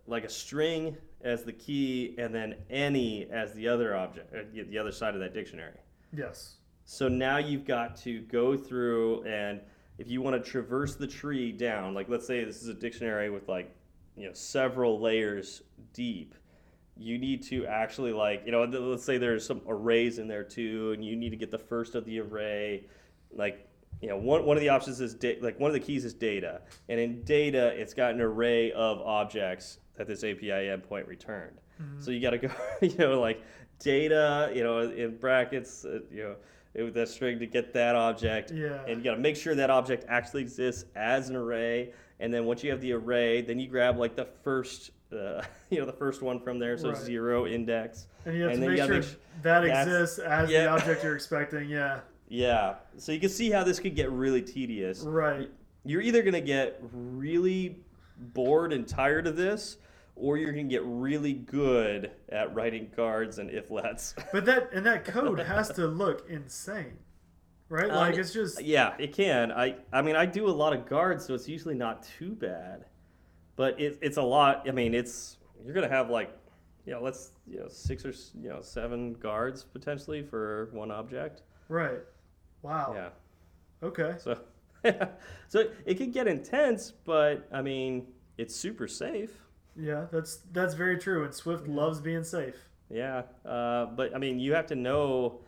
[0.06, 4.38] like a string as the key, and then any as the other object, uh,
[4.70, 5.76] the other side of that dictionary.
[6.16, 6.54] Yes.
[6.86, 9.60] So now you've got to go through and
[9.98, 13.28] if you want to traverse the tree down, like let's say this is a dictionary
[13.28, 13.70] with like,
[14.16, 16.34] you know, several layers deep,
[16.96, 20.92] you need to actually like, you know, let's say there's some arrays in there too,
[20.92, 22.84] and you need to get the first of the array.
[23.34, 23.66] Like,
[24.02, 26.12] you know, one, one of the options is da- like one of the keys is
[26.12, 31.58] data, and in data, it's got an array of objects that this API endpoint returned.
[31.98, 33.42] So you got to go, you know, like
[33.80, 36.36] data, you know, in brackets, uh, you know,
[36.84, 38.84] with that string to get that object, Yeah.
[38.86, 41.92] and you got to make sure that object actually exists as an array.
[42.22, 45.80] And then once you have the array, then you grab like the first, uh, you
[45.80, 46.96] know, the first one from there, so Right.
[46.96, 48.06] zero index.
[48.24, 51.16] And you have And to make sure make sh- that exists as the object you're
[51.16, 51.68] expecting.
[51.68, 52.00] Yeah.
[52.28, 55.00] Yeah, so you can see how this could get really tedious.
[55.00, 55.50] Right.
[55.84, 57.80] You're either going to get really
[58.16, 59.76] bored and tired of this,
[60.16, 64.14] or you're going to get really good at writing guards and if lets.
[64.32, 66.96] But that and that code has to look insane,
[67.72, 67.90] right?
[67.90, 69.50] Um, Like it's just yeah, it can.
[69.50, 72.84] I I mean, I do a lot of guards, so it's usually not too bad.
[73.56, 74.68] But it, it's a lot.
[74.68, 76.30] I mean, it's you're going to have like,
[76.86, 81.42] you know, let's you know six or you know seven guards potentially for one object.
[81.68, 82.00] right.
[82.62, 82.92] Wow.
[82.94, 83.08] Yeah.
[83.82, 84.14] Okay.
[84.18, 84.38] So,
[85.48, 88.06] so it can get intense, but I mean,
[88.38, 89.32] it's super safe.
[89.76, 91.24] Yeah, that's that's very true.
[91.24, 92.54] And Swift loves being safe.
[92.90, 95.40] Yeah, uh, but I mean, you have to know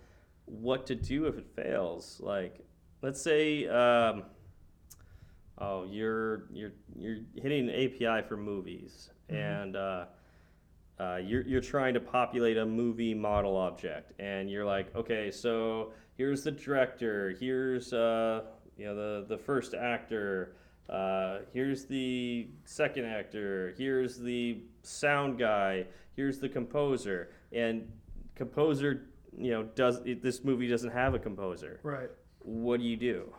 [0.47, 2.21] what to do if it fails.
[2.23, 2.65] Like,
[3.03, 4.25] let's say, um,
[5.59, 10.07] oh, you're you're you're hitting an API for movies, and uh,
[10.99, 15.93] uh, you're you're trying to populate a movie model object, and you're like, okay, so
[16.17, 18.43] here's the director, here's uh,
[18.77, 20.57] you know the the first actor.
[20.89, 23.75] Uh, here's the second actor.
[23.79, 25.87] Here's the sound guy.
[26.15, 27.31] Here's the composer.
[27.53, 27.91] And
[28.35, 29.07] composer,
[29.39, 31.81] you know, does it, this movie doesn't have a composer.
[31.83, 32.11] Right.
[32.41, 33.33] What do you do?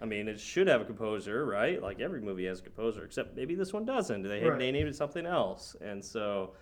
[0.00, 1.80] I mean, it should have a composer, right?
[1.80, 4.22] Like every movie has a composer, except maybe this one doesn't.
[4.22, 4.58] They Right.
[4.58, 6.52] they named it something else, and so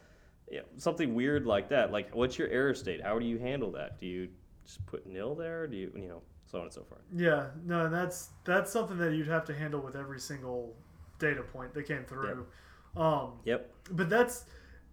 [0.50, 1.90] yeah, something weird like that.
[1.90, 3.02] Like, what's your error state?
[3.02, 3.98] How do you handle that?
[3.98, 4.28] Do you
[4.64, 5.66] just put nil there?
[5.66, 7.00] Do you, you know, so on and so forth?
[7.14, 7.46] Yeah.
[7.64, 10.76] No, and that's that's something that you'd have to handle with every single
[11.18, 12.46] data point that came through.
[12.96, 13.72] Um, Yep.
[13.92, 14.44] but that's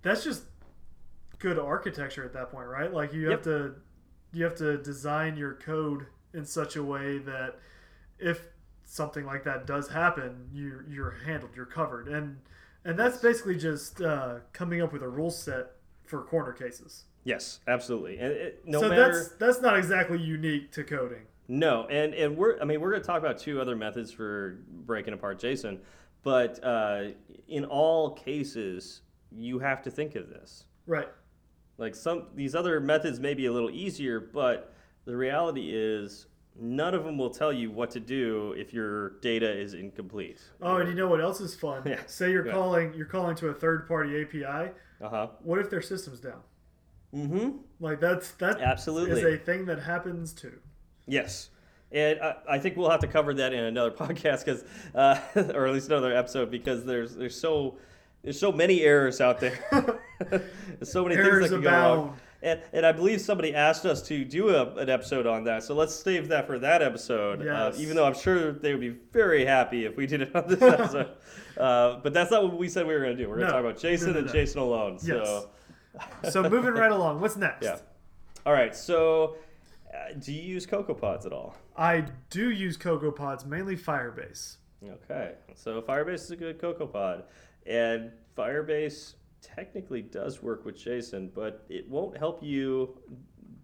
[0.02, 0.46] that's just
[1.42, 2.94] good architecture at that point, right?
[2.94, 3.76] Like you have to
[4.32, 7.60] you have to design your code in such a way that
[8.20, 8.48] if
[8.86, 12.38] something like that does happen, you're you're handled, you're covered, and
[12.86, 15.72] and that's basically just uh, coming up with a rule set
[16.06, 17.06] for corner cases.
[17.24, 18.18] Yes, absolutely.
[18.18, 21.24] And it, no so matter that's that's not exactly unique to coding.
[21.48, 24.60] no, and and we're I mean we're going to talk about two other methods for
[24.86, 25.80] breaking apart JSON,
[26.24, 27.10] but uh,
[27.48, 29.02] in all cases
[29.32, 30.66] you have to think of this.
[30.86, 31.08] Right.
[31.82, 34.74] Like some these other methods may be a little easier, but
[35.06, 36.28] the reality is
[36.60, 40.40] none of them will tell you what to do if your data is incomplete.
[40.62, 41.82] Oh, and you know what else is fun?
[41.88, 42.00] Yeah.
[42.06, 42.54] Say you're Yeah.
[42.54, 44.72] calling you're calling to a third party API.
[45.02, 45.28] Uh huh.
[45.42, 46.42] What if their system's down?
[47.16, 47.58] Mm-hmm.
[47.80, 49.20] Like that's that Absolutely.
[49.20, 50.60] is a thing that happens too.
[51.08, 51.50] Yes.
[51.92, 54.64] And I, I think we'll have to cover that in another podcast, because,
[54.96, 55.20] uh,
[55.56, 57.78] or at least another episode, because there's there's so
[58.24, 59.60] there's so many errors out there.
[60.30, 62.18] There's so many Errors things that can go wrong.
[62.44, 65.76] And, and I believe somebody asked us to do a, an episode on that, so
[65.76, 67.46] let's save that for that episode.
[67.48, 70.48] Uh, even though I'm sure they would be very happy if we did it on
[70.48, 71.12] this episode.
[71.60, 73.30] uh, but that's not what we said we were going to do.
[73.30, 73.62] We're going to No.
[73.62, 74.30] talk about Jason No, no, and.
[74.32, 74.94] Jason alone.
[75.04, 75.28] Yes.
[75.28, 75.50] So.
[76.32, 77.64] So moving right along, what's next?
[77.66, 77.78] Yeah.
[78.46, 78.76] All right.
[78.76, 79.36] So,
[79.94, 81.56] uh, do you use CocoaPods at all?
[81.78, 84.56] I do use CocoaPods, mainly Firebase.
[84.84, 87.24] Okay, so Firebase is a good CocoaPod,
[87.68, 92.98] and Firebase technically does work with JSON, but it won't help you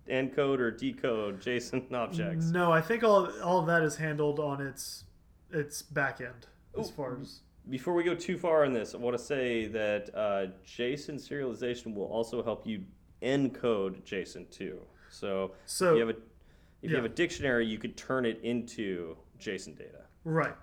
[0.10, 2.48] encode or decode JSON objects.
[2.48, 5.04] No, I think all all of that is handled on its
[5.52, 6.48] its back end
[6.80, 6.94] as Ooh.
[6.94, 10.48] far as Before we go too far on this, I want to say that uh,
[10.66, 12.84] JSON serialization will also help you
[13.22, 14.80] encode JSON too.
[15.10, 16.20] So, So- if you have a
[16.84, 20.04] if you have a dictionary, you could turn it into JSON data.
[20.24, 20.54] right,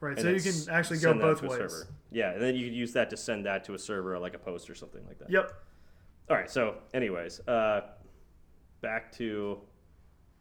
[0.00, 0.18] right.
[0.18, 1.84] So you can actually go both ways.
[2.10, 4.38] Yeah, and then you could use that to send that to a server, like a
[4.38, 5.30] post or something like that.
[5.30, 5.52] Yep.
[6.28, 6.50] All right.
[6.50, 7.82] So, anyways, uh,
[8.80, 9.58] back to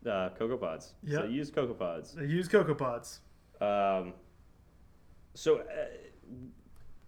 [0.05, 0.81] uh, CocoaPods.
[0.83, 1.25] So Yep.
[1.25, 2.19] you use CocoaPods.
[2.19, 3.19] I use CocoaPods.
[3.61, 4.13] Um,
[5.33, 5.63] so uh,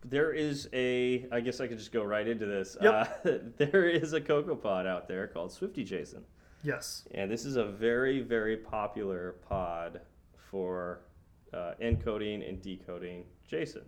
[0.03, 1.25] there is a.
[1.31, 2.75] I guess I could just go right into this.
[2.81, 3.21] Yep.
[3.25, 6.23] Uh, there is a CocoaPod out there called SwiftyJSON,
[6.63, 7.07] Yes.
[7.13, 10.01] and this is a very very popular pod
[10.49, 11.01] for
[11.53, 13.83] uh, encoding and decoding JSON.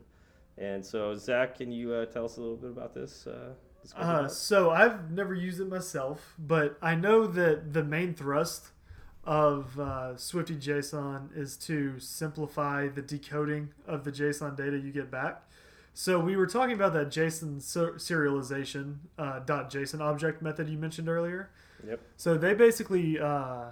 [0.57, 3.25] And so, Zach, can you uh, tell us a little bit about this?
[3.25, 8.13] Uh, this Uh, so I've never used it myself, but I know that the main
[8.13, 8.67] thrust
[9.23, 15.09] of uh, Swifty JSON is to simplify the decoding of the JSON data you get
[15.09, 15.43] back.
[15.93, 20.77] So we were talking about that JSON ser- serialization uh, dot .json object method you
[20.77, 21.51] mentioned earlier.
[21.87, 22.01] Yep.
[22.17, 23.65] So they basically uh,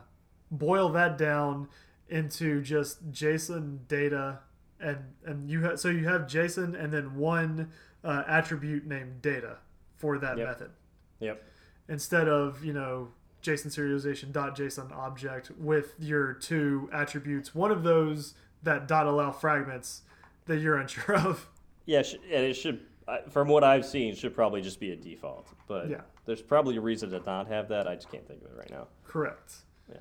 [0.52, 1.68] boil that down
[2.12, 4.40] into just JSON data,
[4.80, 7.72] and and you ha- so you have JSON and then one
[8.04, 9.58] uh, attribute named data
[9.96, 10.48] for that Yep.
[10.48, 10.72] method
[11.20, 11.44] Yep.
[11.88, 13.10] instead of you know
[13.42, 17.56] JSON serialization dot JSON object with your two attributes.
[17.56, 20.02] One of those that dot allow fragments
[20.46, 21.48] that you're unsure of.
[21.86, 22.82] Yeah, and it should,
[23.30, 25.48] from what I've seen, should probably just be a default.
[25.68, 26.02] But Yeah.
[26.26, 27.88] there's probably a reason to not have that.
[27.88, 28.88] I just can't think of it right now.
[29.04, 29.56] Correct.
[29.92, 29.98] Yeah.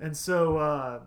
[0.00, 1.00] And so uh,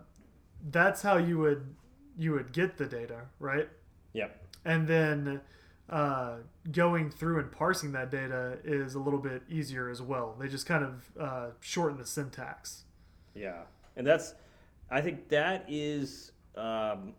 [0.70, 1.74] that's how you would
[2.18, 3.68] you would get the data, right?
[4.12, 4.40] Yep.
[4.64, 5.40] and then
[5.88, 6.36] uh,
[6.70, 10.36] going through and parsing that data is a little bit easier as well.
[10.38, 12.84] They just kind of uh, shorten the syntax.
[13.34, 13.62] Yeah.
[13.96, 14.34] And that's,
[14.90, 17.14] I think that is um,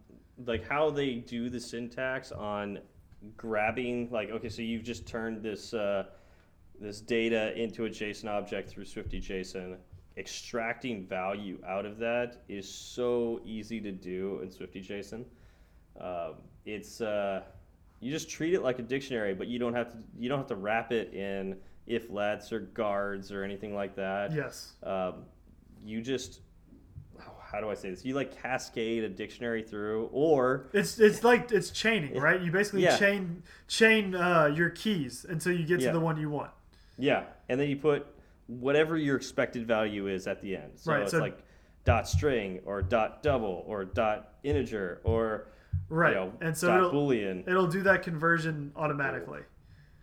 [0.46, 2.80] like how they do the syntax on
[3.36, 6.06] grabbing, like, okay, so you've just turned this, uh,
[6.80, 9.76] this data into a JSON object through SwiftyJSON.
[10.26, 15.26] Extracting value out of that is so easy to do in SwiftyJSON.
[16.00, 17.42] Um, it's uh,
[18.02, 20.48] you just treat it like a dictionary, but you don't have to you don't have
[20.50, 21.58] to wrap it in
[21.88, 24.32] if lets or guards or anything like that.
[24.32, 24.74] Yes.
[24.84, 25.26] Um,
[25.84, 26.42] you just
[27.42, 28.06] how do I say this?
[28.06, 32.40] You like cascade a dictionary through, or It's it's like it's chaining, right?
[32.40, 32.96] You basically Yeah.
[32.96, 35.88] chain chain uh, your keys until you get Yeah.
[35.88, 36.52] to the one you want.
[37.00, 38.06] yeah, and then you put
[38.60, 40.72] whatever your expected value is at the end.
[40.76, 41.40] So Right, it's so- like
[41.86, 45.48] dot string or dot double or dot integer or
[45.90, 46.10] Right.
[46.10, 47.48] you know, and so dot it'll, boolean.
[47.48, 49.42] it'll do that conversion automatically.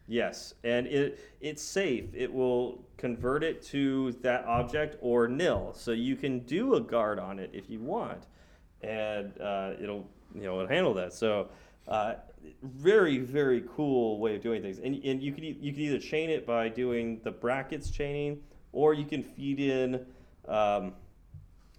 [0.06, 2.06] Yes, and it it's safe.
[2.14, 7.18] It will convert it to that object or nil, so you can do a guard
[7.18, 8.26] on it if you want,
[8.80, 11.12] and uh, it'll you know it'll handle that.
[11.12, 11.50] So
[11.86, 12.14] uh,
[12.62, 16.30] very very cool way of doing things, and and you can you can either chain
[16.30, 18.40] it by doing the brackets chaining,
[18.72, 20.04] or you can feed in
[20.48, 20.92] um,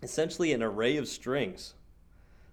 [0.03, 1.73] essentially an array of strings.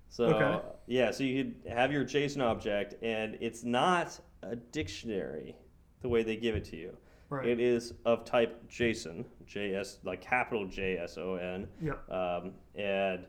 [0.08, 0.60] So Okay.
[0.86, 5.56] yeah, so you could have your JSON object, and it's not a dictionary
[6.02, 6.96] the way they give it to you.
[7.28, 7.46] Right.
[7.46, 12.10] It is of type JSON, JS like capital J S O N, Yep.
[12.10, 13.26] um, and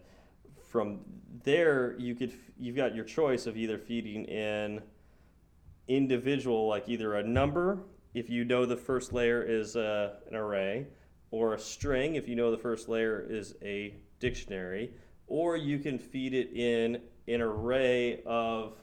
[0.70, 1.00] from
[1.44, 4.82] there, you could you've got your choice of either feeding in
[5.88, 7.80] individual, like either a number
[8.14, 10.88] if you know the first layer is uh, an array,
[11.30, 14.92] or a string if you know the first layer is a dictionary,
[15.28, 18.74] or you can feed it in an array of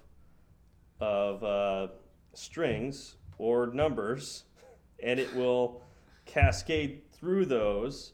[1.01, 1.89] of uh,
[2.33, 4.45] strings or numbers,
[5.03, 5.83] and it will
[6.27, 8.13] cascade through those.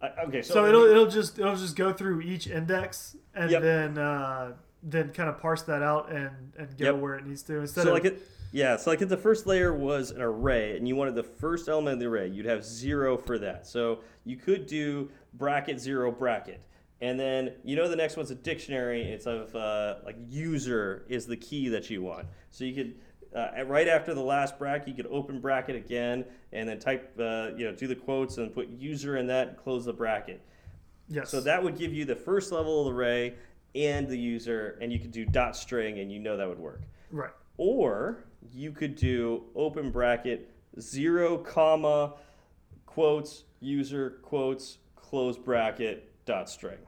[0.00, 3.62] I, okay, so, So it'll it'll just it'll just go through each index and Yep.
[3.62, 6.96] then uh, then kind of parse that out and and go Yep.
[6.96, 9.46] where it needs to instead so of like it, yeah, so like if the first
[9.46, 12.64] layer was an array and you wanted the first element of the array, you'd have
[12.64, 13.66] zero for that.
[13.66, 16.60] So you could do bracket zero bracket.
[17.00, 19.02] And then you know the next one's a dictionary.
[19.02, 22.26] It's of uh, like user is the key that you want.
[22.50, 22.94] So you could
[23.34, 27.50] uh, right after the last bracket, you could open bracket again and then type uh,
[27.56, 30.40] you know do the quotes and put user in that and close the bracket.
[31.08, 31.30] yes.
[31.30, 33.34] So that would give you the first level of the array
[33.74, 36.80] and the user, and you could do dot string, and you know that would work.
[37.10, 37.30] right.
[37.58, 40.48] Or you could do open bracket
[40.80, 42.14] zero comma
[42.86, 46.78] quotes user quotes close bracket dot string.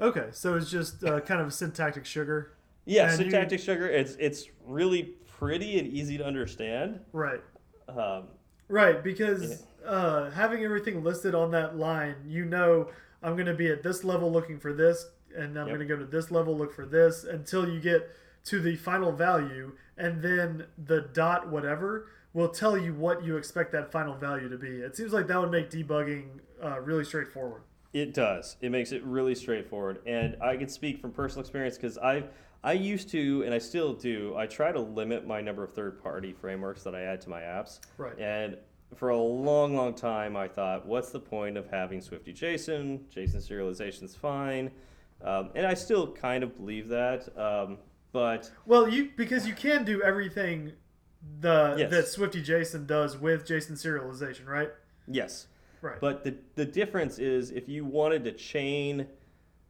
[0.00, 2.54] Okay, so it's just uh, kind of a syntactic sugar.
[2.84, 3.88] Yeah, And you- syntactic sugar.
[3.88, 7.00] It's it's really pretty and easy to understand.
[7.12, 7.40] Right.
[7.88, 8.24] Um,
[8.68, 12.88] Right, because uh, having everything listed on that line, you know
[13.22, 15.04] I'm going to be at this level looking for this,
[15.36, 15.76] and I'm Yep.
[15.76, 18.08] going to go to this level look for this until you get
[18.44, 23.72] to the final value, and then the dot whatever will tell you what you expect
[23.72, 24.78] that final value to be.
[24.78, 27.62] It seems like that would make debugging uh, really straightforward.
[27.92, 28.56] It does.
[28.62, 32.24] It makes it really straightforward, and I can speak from personal experience because I
[32.64, 34.36] I used to, and I still do.
[34.36, 37.80] I try to limit my number of third-party frameworks that I add to my apps.
[37.98, 38.16] Right.
[38.18, 38.56] And
[38.94, 43.00] for a long, long time, I thought, what's the point of having Swifty JSON?
[43.14, 44.70] JSON is fine,
[45.24, 47.36] um, and I still kind of believe that.
[47.36, 47.78] Um,
[48.12, 50.72] but Well, you because you can do everything
[51.40, 51.90] the Yes.
[51.90, 54.70] that Swifty JSON does with JSON serialization, right?
[55.08, 55.46] yes,
[55.80, 55.98] Right.
[55.98, 59.08] But the the difference is if you wanted to chain,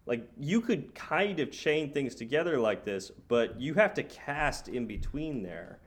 [0.07, 4.69] like you could kind of chain things together like this, but you have to cast
[4.69, 5.79] in between there.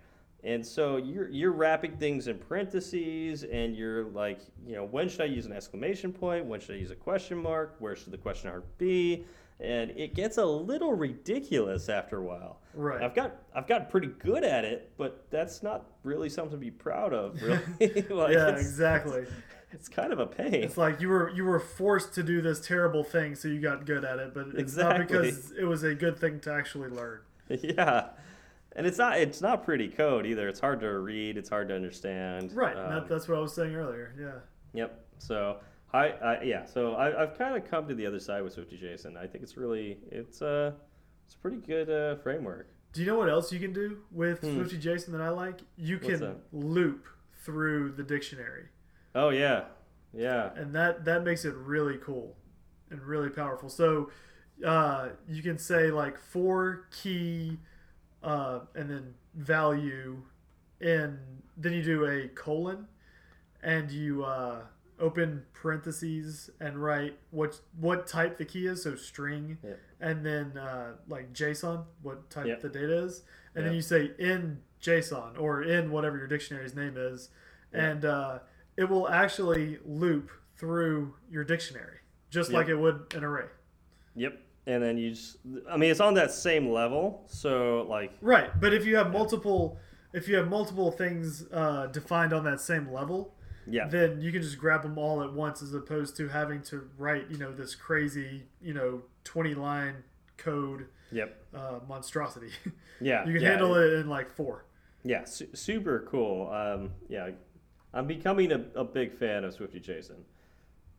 [0.44, 5.22] And so you're you're wrapping things in parentheses, and you're like, you know, when should
[5.22, 6.46] I use an exclamation point?
[6.46, 7.76] When should I use a question mark?
[7.80, 9.26] Where should the question mark be?
[9.60, 12.60] And it gets a little ridiculous after a while.
[12.74, 13.02] Right.
[13.02, 16.72] I've got I've gotten pretty good at it, but that's not really something to be
[16.72, 17.58] proud of, really.
[18.10, 19.26] like, yeah, it's- exactly.
[19.72, 20.54] It's kind of a pain.
[20.54, 23.86] It's like you were you were forced to do this terrible thing, so you got
[23.86, 24.34] good at it.
[24.34, 27.20] But it's not because it was a good thing to actually learn.
[27.50, 28.10] yeah,
[28.74, 30.48] and it's not it's not pretty code either.
[30.48, 31.38] It's hard to read.
[31.38, 32.54] It's hard to understand.
[32.54, 32.76] Right.
[32.78, 34.14] Um, that, that's what I was saying earlier.
[34.18, 34.80] Yeah.
[34.82, 35.06] Yep.
[35.18, 35.58] So
[35.96, 36.66] I, I yeah.
[36.66, 39.18] So I, I've kind of come to the other side with Swifty JSON.
[39.18, 40.72] I think it's really it's uh
[41.26, 42.68] it's a pretty good uh, framework.
[42.94, 44.56] Do you know what else you can do with Hmm.
[44.56, 45.60] Swifty JSON that I like?
[45.78, 47.06] You can loop
[47.44, 48.66] through the dictionary,
[49.14, 49.66] Oh yeah,
[50.14, 50.52] yeah.
[50.56, 52.36] and that that makes it really cool
[52.90, 53.70] and really powerful.
[53.70, 54.10] So
[54.66, 57.58] uh, you can say like for key
[58.24, 60.22] uh, and then value,
[60.82, 61.20] and
[61.58, 62.88] then you do a colon,
[63.62, 64.62] and you uh,
[65.00, 69.80] open parentheses and write what what type the key is, so string, Yep.
[70.02, 72.62] and then uh, like JSON, what type Yep.
[72.62, 73.24] the data is,
[73.56, 77.30] and then you say in JSON or in whatever your dictionary's name is,
[77.74, 77.82] Yep.
[77.84, 78.40] and uh,
[78.78, 82.58] it will actually loop through your dictionary just Yep.
[82.58, 83.48] like it would an array.
[84.16, 84.40] Yep.
[84.68, 85.38] And then you just
[85.70, 87.24] I mean it's on that same level.
[87.28, 89.78] So like Right, but if you have multiple,
[90.14, 93.35] if you have multiple things uh, defined on that same level,
[93.68, 93.88] yeah.
[93.88, 97.30] then you can just grab them all at once, as opposed to having to write,
[97.30, 100.04] you know, this crazy, you know, twenty line
[100.38, 101.44] code Yep.
[101.56, 102.50] uh, monstrosity.
[103.02, 103.26] Yeah.
[103.26, 103.50] you can yeah.
[103.50, 104.66] handle it in like four.
[105.04, 106.50] Yeah, su- super cool.
[106.50, 107.32] Um, yeah,
[107.94, 110.22] I'm becoming a, a big fan of Swifty JSON.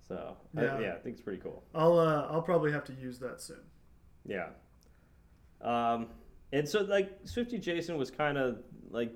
[0.07, 0.81] So I- Yeah.
[0.81, 1.63] yeah, I think it's pretty cool.
[1.75, 3.61] I'll uh, I'll probably have to use that soon.
[4.27, 4.49] Yeah.
[5.63, 6.09] Um,
[6.53, 8.59] and so like Swifty JSON was kind of
[8.91, 9.13] like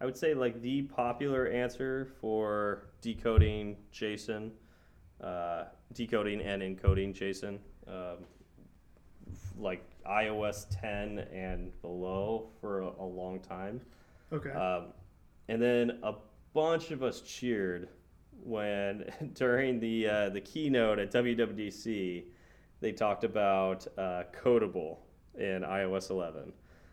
[0.00, 4.50] I would say like the popular answer for decoding JSON,
[5.22, 8.24] uh, decoding and encoding JSON, um,
[9.58, 13.80] like iOS 10 and below for a, a long time.
[14.32, 14.50] Okay.
[14.50, 14.86] Um,
[15.48, 16.14] and then a
[16.52, 17.88] bunch of us cheered
[18.42, 22.24] when during the uh, the keynote at WWDC
[22.80, 24.98] they talked about uh, Codable
[25.38, 26.52] in iOS 11.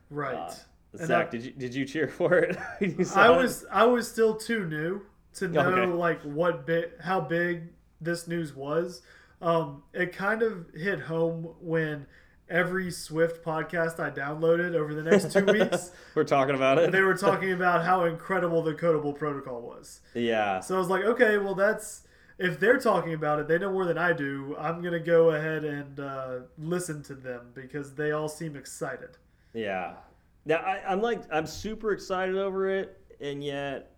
[0.10, 0.54] right.
[0.98, 2.58] Zach, I- did you did you cheer for it?
[2.82, 3.38] I it?
[3.38, 5.02] was I was still too new
[5.36, 5.92] to know Okay.
[5.92, 7.64] like what big how big
[8.02, 9.02] this news was.
[9.42, 12.06] Um, it kind of hit home when
[12.50, 16.92] every Swift podcast I downloaded over the next two weeks, We're talking about it.
[16.92, 20.02] they were talking about how incredible the Codable protocol was.
[20.14, 20.60] Yeah.
[20.60, 22.04] So I was like, okay, well, that's
[22.38, 24.56] if they're talking about it, they know more than I do.
[24.60, 29.18] I'm gonna go ahead and uh, listen to them because they all seem excited.
[29.54, 29.94] Yeah.
[30.46, 33.92] Now I, I'm like I'm super excited over it, and yet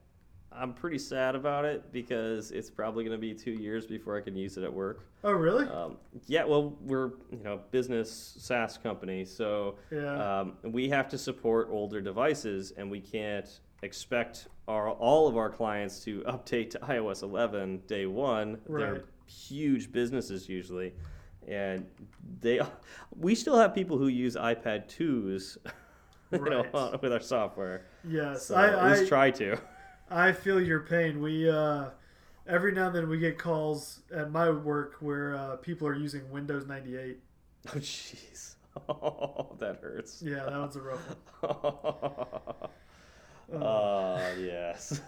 [0.51, 4.21] I'm pretty sad about it because it's probably going to be two years before I
[4.21, 5.07] can use it at work.
[5.23, 5.67] Oh, really?
[5.67, 6.43] Um, yeah.
[6.43, 10.41] Well, we're you know business SaaS company, so yeah.
[10.41, 13.47] um, we have to support older devices, and we can't
[13.81, 18.59] expect our all of our clients to update to iOS 11 day one.
[18.67, 18.81] Right.
[18.81, 20.93] They're huge businesses usually,
[21.47, 21.85] and
[22.41, 22.59] they
[23.17, 24.87] we still have people who use iPad
[26.37, 26.41] twos.
[26.45, 27.85] You know, with our software.
[28.03, 29.57] yes, So I, at least I try to.
[30.09, 31.21] I feel your pain.
[31.21, 31.89] We uh,
[32.47, 36.29] every now and then we get calls at my work where uh, people are using
[36.31, 37.19] Windows 98.
[37.65, 38.55] Oh, jeez.
[38.89, 40.21] Oh, that hurts.
[40.21, 40.99] Yeah, that was a rough
[41.39, 42.69] one.
[43.61, 44.99] Oh, yes.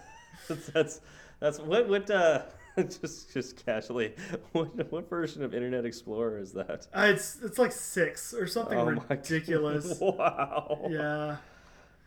[0.47, 1.01] that's, that's
[1.39, 2.43] that's what what uh
[3.01, 4.13] just just casually
[4.51, 6.87] what what version of Internet Explorer is that?
[6.93, 9.99] Uh, it's it's like six or something Oh ridiculous.
[9.99, 10.87] Wow.
[10.89, 11.37] Yeah.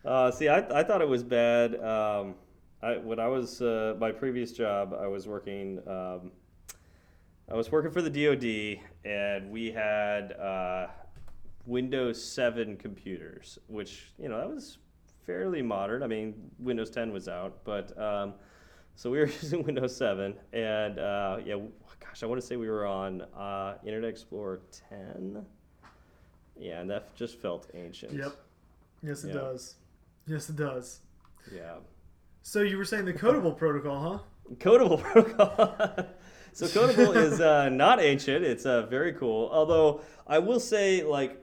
[0.05, 1.75] Uh, see, I, I thought it was bad.
[1.83, 2.35] Um,
[2.83, 5.81] I when I was uh, my previous job, I was working.
[5.87, 6.33] Um,
[7.51, 10.89] I was working for the DoD, and we had uh,
[11.65, 14.79] Windows 7 computers, which you know that was
[15.27, 16.03] fairly modern.
[16.03, 18.35] I mean, Windows 10 was out, but um,
[18.99, 21.55] so we were using Windows 7, and uh, yeah,
[22.01, 25.47] gosh, I want to say we were on uh, Internet Explorer 10.
[26.59, 28.13] Yeah, and that just felt ancient.
[28.13, 28.35] Yep.
[29.05, 29.35] Yes, it Yeah.
[29.35, 29.77] does.
[30.27, 31.01] Yes, it does.
[31.55, 31.77] Yeah.
[32.43, 34.55] So you were saying the Codable protocol, huh?
[34.57, 36.07] Codable protocol.
[36.53, 38.45] so Codable is uh, not ancient.
[38.45, 39.49] It's uh, very cool.
[39.53, 41.41] Although I will say, like,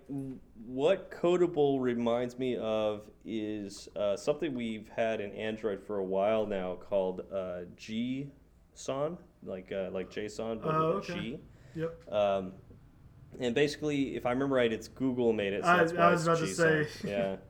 [0.65, 6.45] what Codable reminds me of is uh, something we've had in Android for a while
[6.45, 11.19] now called uh, Gson, like uh, like JSON, but Oh, with okay.
[11.19, 11.39] G.
[11.75, 12.13] Yep.
[12.13, 12.53] Um,
[13.39, 15.63] and basically, if I remember right, it's Google made it.
[15.63, 17.07] So I- that's I why was it's about to say.
[17.07, 17.35] Yeah.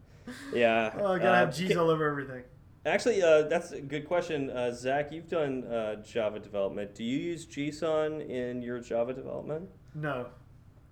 [0.51, 0.91] Yeah.
[0.99, 2.41] Oh, I gotta Uh, have G's all over everything.
[2.83, 4.49] Actually, uh, that's a good question.
[4.49, 6.95] Uh, Zach, you've done uh, Java development.
[6.95, 9.69] Do you use Gson in your Java development?
[9.93, 10.25] No.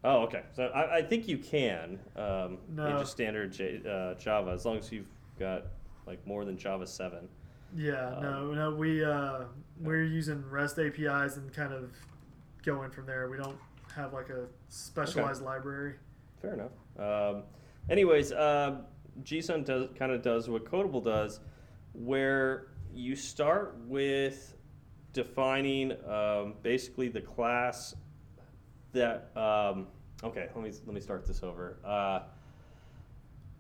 [0.04, 0.44] Oh, okay.
[0.54, 3.00] So I, I think you can um, in No.
[3.00, 5.08] just standard J, uh, Java as long as you've
[5.40, 5.68] got
[6.06, 7.28] like more than Java 7.
[7.76, 8.76] Yeah, Um, no, no.
[8.76, 9.46] We uh,
[9.80, 11.92] we're using REST APIs and kind of
[12.64, 13.30] going from there.
[13.30, 13.58] We don't
[13.96, 15.96] have like a specialized library.
[16.42, 16.72] Fair enough.
[17.00, 17.44] Um,
[17.90, 18.82] anyways, uh,
[19.24, 21.40] Gson does kind of does what Codable does,
[21.94, 24.54] where you start with
[25.14, 27.96] defining um, basically the class
[28.94, 29.32] that.
[29.36, 29.88] Um,
[30.24, 31.78] okay, let me let me start this over.
[31.84, 32.22] Uh,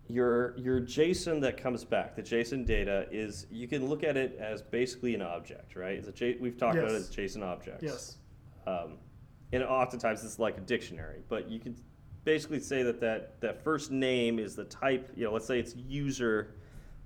[0.08, 4.38] your your JSON that comes back, the JSON data is you can look at it
[4.40, 5.98] as basically an object, right?
[5.98, 7.84] It's a J, we've talked about it as JSON objects.
[7.84, 8.18] Yes.
[8.68, 8.98] Um,
[9.52, 11.76] and oftentimes it's like a dictionary, but you can
[12.26, 15.76] basically say that, that that first name is the type, you know, let's say it's
[15.76, 16.56] user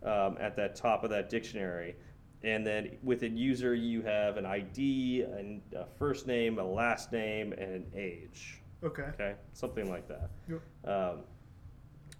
[0.03, 1.95] um, at that top of that dictionary.
[2.43, 7.51] And then within user, you have an ID, and a first name, a last name,
[7.53, 8.61] and an age.
[8.83, 9.03] Okay.
[9.13, 10.29] Okay, something like that.
[10.47, 10.61] Yep.
[10.85, 11.19] Um,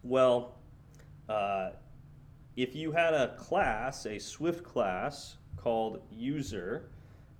[0.03, 0.55] well,
[1.29, 1.71] uh,
[2.55, 6.89] if you had a class, a Swift class called user,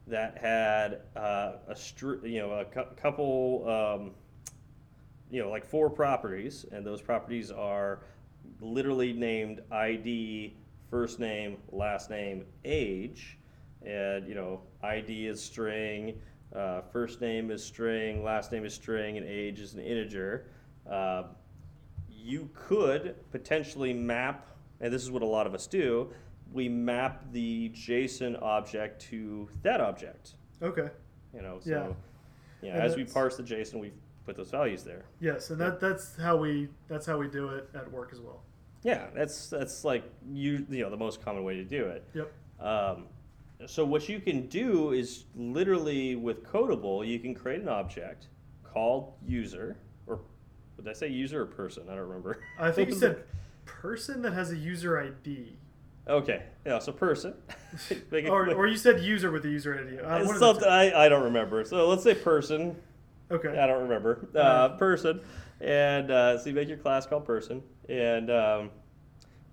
[0.06, 4.12] that had uh, a str- you know a cou- couple um,
[5.30, 8.00] you know like four properties, and those properties are
[8.62, 10.56] literally named ID,
[10.90, 13.38] first name, last name, age,
[13.86, 16.20] and you know ID is string,
[16.56, 20.48] uh, first name is string, last name is string, and age is an integer.
[20.90, 21.24] Uh,
[22.10, 24.48] you could potentially map,
[24.82, 26.10] and this is what a lot of us do.
[26.52, 30.36] We map the JSON object to that object.
[30.62, 30.90] Okay.
[31.34, 32.68] You know, so Yeah.
[32.68, 33.92] yeah, And as we parse the JSON, we
[34.26, 35.06] put those values there.
[35.20, 38.44] Yes, and that that's how we that's how we do it at work as well.
[38.88, 42.08] Yeah, that's that's like you you know the most common way to do it.
[42.14, 42.32] Yep.
[42.66, 43.04] Um,
[43.66, 48.28] so what you can do is literally with Codable, you can create an object
[48.64, 49.76] called user,
[50.06, 50.22] or
[50.78, 51.84] did I say user or person?
[51.90, 52.40] I don't remember.
[52.60, 53.24] I think you said
[53.66, 55.58] person that has a user ID,
[56.10, 57.34] Okay, yeah, so person.
[58.30, 60.00] Or, or you said user with the user ID.
[60.00, 60.68] Uh, It's one of the something.
[60.68, 61.66] I, I don't remember.
[61.66, 62.78] So let's say person.
[63.30, 63.50] Okay.
[63.50, 64.28] I don't remember.
[64.34, 65.20] Uh, person,
[65.62, 68.70] and uh, so you make your class called person, and um,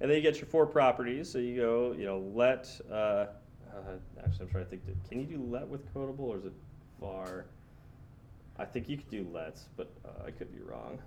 [0.01, 1.31] and then you get your four properties.
[1.31, 2.69] So you go, you know, let.
[2.91, 4.83] Uh, uh, actually, I'm trying to think.
[5.09, 6.53] Can you do let with Codable, or is it
[7.01, 7.47] var?
[8.59, 10.99] I think you could do let, but uh, I could be wrong.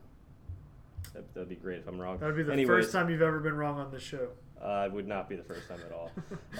[1.13, 2.17] That, that'd be great if I'm wrong.
[2.17, 4.29] That would be the Anyways, first time you've ever been wrong on this show.
[4.61, 6.11] Uh, it would not be the first time at all.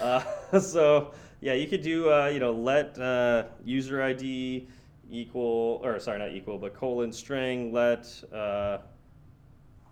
[0.52, 4.68] uh, so yeah, you could do uh, you know let uh, user ID
[5.10, 8.78] equal or sorry not equal but colon string let uh,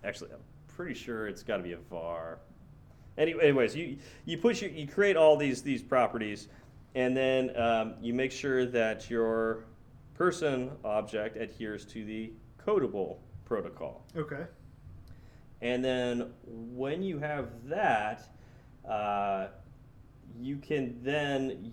[0.04, 0.40] actually I'm
[0.76, 2.38] pretty sure it's got to be a var.
[3.18, 3.96] Anyway, anyways, you
[4.26, 6.48] you push your, you create all these these properties,
[6.94, 9.64] and then um, you make sure that your
[10.14, 12.32] person object adheres to the
[12.64, 14.04] codable protocol.
[14.16, 14.44] Okay.
[15.62, 18.28] And then when you have that,
[18.86, 19.48] uh,
[20.38, 21.72] you can then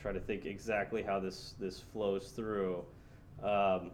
[0.00, 2.84] y- I'm trying to think exactly how this this flows through.
[3.42, 3.90] Um,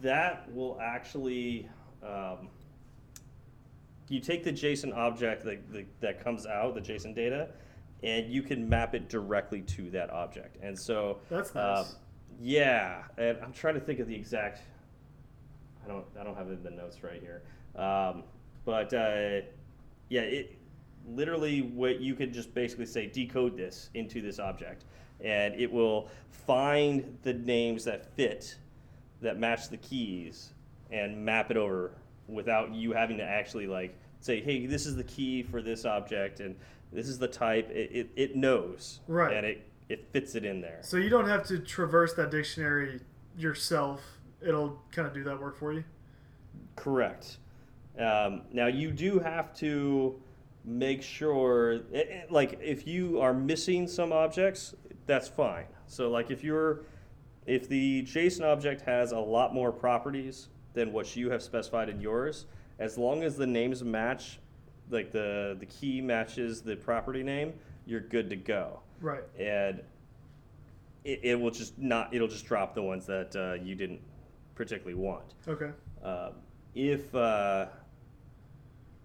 [0.00, 1.68] that will actually
[2.02, 2.48] um,
[4.08, 7.48] you take the JSON object that, that, that comes out, the JSON data,
[8.02, 10.58] and you can map it directly to that object.
[10.62, 11.96] And so That's uh, nice.
[12.40, 14.60] yeah, and I'm trying to think of the exact.
[15.84, 16.04] I don't.
[16.18, 17.42] I don't have it in the notes right here.
[17.76, 18.24] Um,
[18.64, 19.40] but uh,
[20.08, 20.58] yeah, it
[21.08, 24.84] literally what you could just basically say decode this into this object,
[25.20, 28.56] and it will find the names that fit,
[29.20, 30.52] that match the keys,
[30.90, 31.92] and map it over
[32.28, 36.40] without you having to actually like say, hey, this is the key for this object,
[36.40, 36.56] and
[36.92, 37.68] this is the type.
[37.70, 39.36] It it, it knows, Right.
[39.36, 40.78] and it it fits it in there.
[40.82, 43.00] So you don't have to traverse that dictionary
[43.36, 44.00] yourself.
[44.40, 45.84] It'll kind of do that work for you.
[46.76, 47.38] Correct.
[47.98, 50.20] Um, now you do have to
[50.64, 54.74] make sure, eh, eh, like if you are missing some objects,
[55.06, 55.66] that's fine.
[55.86, 56.86] So like if you're,
[57.46, 62.00] if the JSON object has a lot more properties than what you have specified in
[62.00, 62.46] yours,
[62.78, 64.40] as long as the names match,
[64.90, 67.52] like the the key matches the property name,
[67.86, 68.80] you're good to go.
[69.00, 69.22] Right.
[69.38, 69.82] And
[71.04, 74.00] it, it will just not, it'll just drop the ones that uh, you didn't
[74.54, 75.34] particularly want.
[75.46, 75.70] Okay.
[76.02, 76.30] Uh,
[76.74, 77.66] if uh,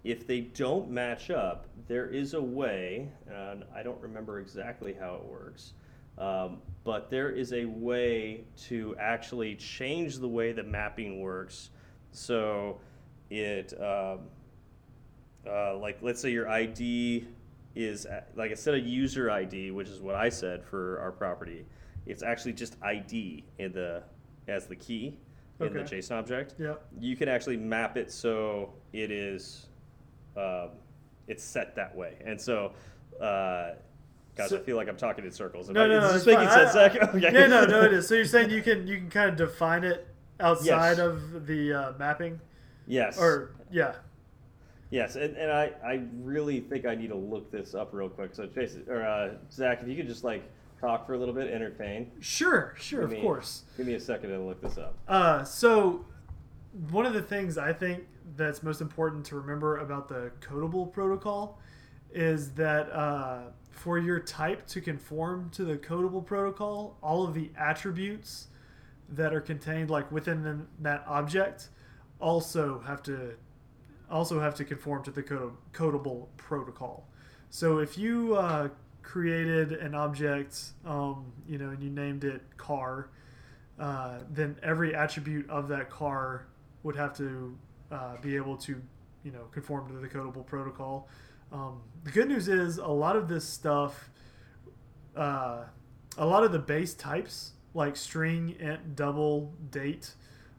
[0.04, 5.16] if they don't match up, there is a way, and I don't remember exactly how
[5.16, 5.74] it works,
[6.18, 11.70] um, but there is a way to actually change the way the mapping works.
[12.12, 12.80] So
[13.30, 14.20] it, um,
[15.48, 17.28] uh, like, let's say your ID
[17.76, 21.66] is at- like instead of user ID, which is what I said for our property,
[22.06, 24.04] it's actually just ID in the
[24.48, 25.16] as the key
[25.60, 26.76] in the JSON object Yeah.
[27.00, 29.69] you can actually map it so it is
[30.40, 30.70] um,
[31.28, 32.72] it's set that way and so
[33.22, 33.72] uh,
[34.36, 36.16] guys So- i feel like i'm talking in circles Am No, I- no, no.
[36.16, 36.58] it's making fine.
[36.58, 36.96] sense I- Zach?
[37.04, 37.20] I- okay.
[37.34, 38.08] Yeah, no, no, it is.
[38.08, 40.08] So you're saying you can you can kind of define it
[40.40, 41.00] outside Yes.
[41.00, 42.40] of the uh, mapping,
[42.88, 43.96] yes or yeah.
[44.90, 48.34] yes and, and I, I really think i need to look this up real quick
[48.34, 50.42] so Jason or uh, zach if you could just like
[50.80, 53.64] talk for a little bit entertain Sure, sure, Give of course.
[53.78, 56.06] give me a second to look this up Uh, so
[56.90, 58.06] one of the things I think
[58.36, 61.60] that's most important to remember about the codable protocol
[62.12, 67.50] is that uh, for your type to conform to the codable protocol, all of the
[67.58, 68.48] attributes
[69.10, 71.70] that are contained like within the, that object
[72.20, 73.34] also have to
[74.10, 77.08] also have to conform to the code, codable protocol.
[77.52, 78.70] So if you uh,
[79.04, 83.10] created an object, um, you know, and you named it car,
[83.80, 86.48] uh, then every attribute of that car
[86.84, 87.56] would have to
[87.92, 88.82] uh, be able to,
[89.24, 91.08] you know, conform to the codable protocol.
[91.52, 94.10] Um, the good news is a lot of this stuff,
[95.16, 95.64] uh,
[96.18, 100.14] a lot of the base types like string, int, double, date,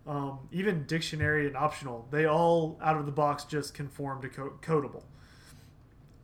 [0.07, 4.59] um, even dictionary and optional, they all out of the box just conform to co-
[4.62, 5.03] codable.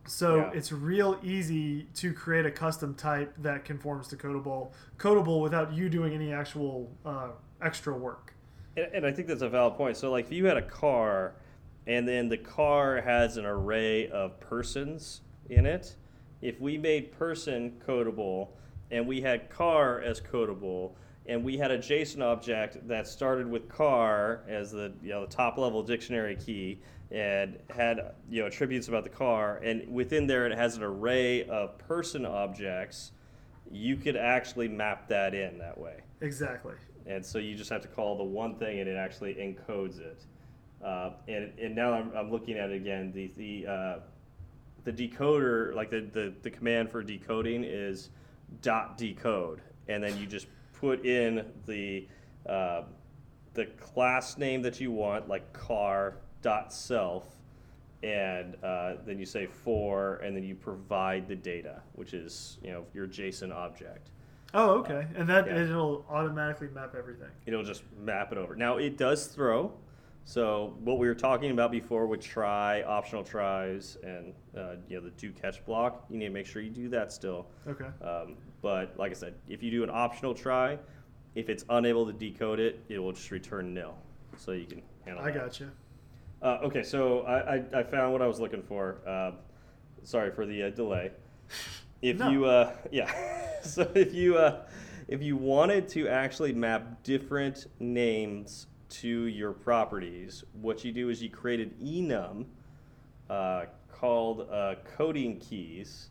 [0.05, 0.51] So Yeah.
[0.53, 5.89] it's real easy to create a custom type that conforms to codable, codable without you
[5.89, 7.29] doing any actual uh,
[7.61, 8.33] extra work.
[8.77, 9.97] And, and I think that's a valid point.
[9.97, 11.33] So, like, if you had a car,
[11.87, 15.95] and then the car has an array of persons in it,
[16.41, 18.49] if we made person codable,
[18.91, 20.91] and we had car as codable,
[21.25, 25.31] and we had a JSON object that started with car as the you know the
[25.31, 26.79] top level dictionary key,
[27.11, 31.43] and had you know attributes about the car, and within there it has an array
[31.45, 33.11] of person objects,
[33.69, 36.73] you could actually map that in that way Exactly.
[37.07, 40.25] And so you just have to call the one thing and it actually encodes it.
[40.83, 43.11] Uh, and, and now I'm, I'm looking at it again.
[43.11, 43.99] The, the, uh,
[44.83, 48.09] the decoder like the, the, the command for decoding is
[48.61, 49.61] dot decode.
[49.87, 50.47] And then you just
[50.79, 52.07] put in the
[52.47, 52.83] uh,
[53.53, 57.25] the class name that you want like car dot self
[58.03, 62.71] and uh, then you say for and then you provide the data which is you
[62.71, 64.11] know your json object
[64.53, 65.05] Oh, okay.
[65.15, 65.63] And that yeah.
[65.63, 67.29] it'll automatically map everything.
[67.45, 68.55] it'll just map it over.
[68.55, 69.73] Now it does throw,
[70.23, 75.03] So what we were talking about before with try, optional tries, and uh, you know
[75.03, 77.47] the do catch block, you need to make sure you do that still.
[77.67, 77.87] Okay.
[78.01, 80.77] Um, but like I said, if you do an optional try,
[81.35, 83.95] if it's unable to decode it, it will just return nil.
[84.37, 85.39] So you can handle I that.
[85.39, 85.71] got you.
[86.41, 88.97] Uh, okay, so I, I, I found what I was looking for.
[89.07, 89.31] Uh,
[90.03, 91.11] sorry for the uh, delay.
[92.01, 92.29] If No.
[92.29, 93.11] you, uh, yeah,
[93.61, 94.65] so if you, uh,
[95.07, 101.21] if you wanted to actually map different names to your properties, what you do is
[101.21, 102.45] you create an enum
[103.29, 106.09] uh, called uh, coding keys,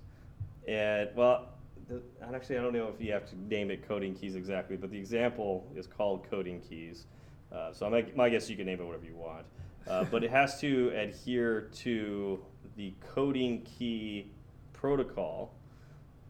[0.67, 1.51] and well,
[1.89, 2.03] the,
[2.35, 4.99] actually I don't know if you have to name it coding keys exactly, but the
[4.99, 7.07] example is called coding keys.
[7.53, 9.47] Uh, so my, my guess you can name it whatever you want,
[9.89, 12.43] uh, but it has to adhere to
[12.77, 14.33] the coding key
[14.73, 15.55] protocol.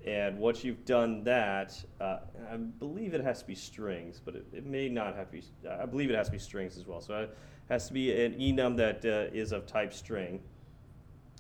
[0.07, 2.18] And once you've done that, uh,
[2.50, 5.42] I believe it has to be strings, but it, it may not have to be.
[5.68, 7.00] I believe it has to be strings as well.
[7.00, 7.36] So it
[7.68, 10.40] has to be an enum that uh, is of type string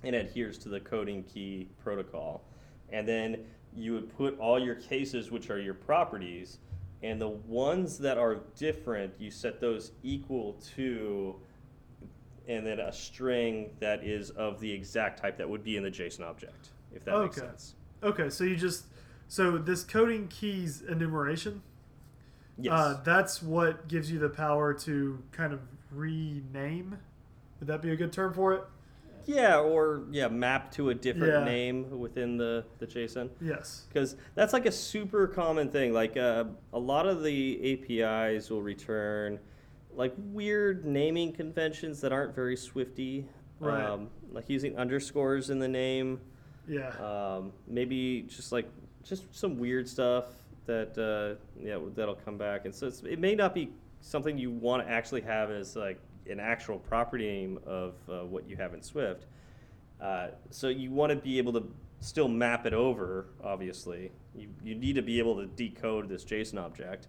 [0.02, 2.44] and adheres to the coding key protocol.
[2.90, 6.58] And then you would put all your cases, which are your properties,
[7.02, 11.36] and the ones that are different, you set those equal to,
[12.48, 15.90] and then a string that is of the exact type that would be in the
[15.90, 17.75] JSON object, if that makes sense.
[18.02, 18.86] Okay, so you just
[19.28, 21.62] so this coding keys enumeration.
[22.58, 22.72] Yes.
[22.72, 26.98] Uh, that's what gives you the power to kind of rename.
[27.60, 28.62] Would that be a good term for it?
[29.28, 31.44] yeah, or yeah, map to a different Yeah.
[31.44, 33.28] name within the, the JSON.
[33.40, 33.84] Yes.
[33.88, 35.92] because that's like a super common thing.
[35.92, 39.40] Like uh, a lot of the APIs will return
[39.92, 43.26] like weird naming conventions that aren't very Swifty.
[43.58, 43.84] Right.
[43.84, 46.20] Um, like using underscores in the name.
[46.68, 46.90] Yeah.
[46.98, 48.68] Um, maybe just like
[49.04, 50.24] just some weird stuff
[50.66, 52.64] that uh, yeah that'll come back.
[52.64, 55.98] And so it may not be something you want to actually have as like
[56.28, 59.26] an actual property name of uh, what you have in Swift.
[60.00, 63.26] Uh, so you want to be able to still map it over.
[63.42, 67.08] Obviously, you you need to be able to decode this JSON object.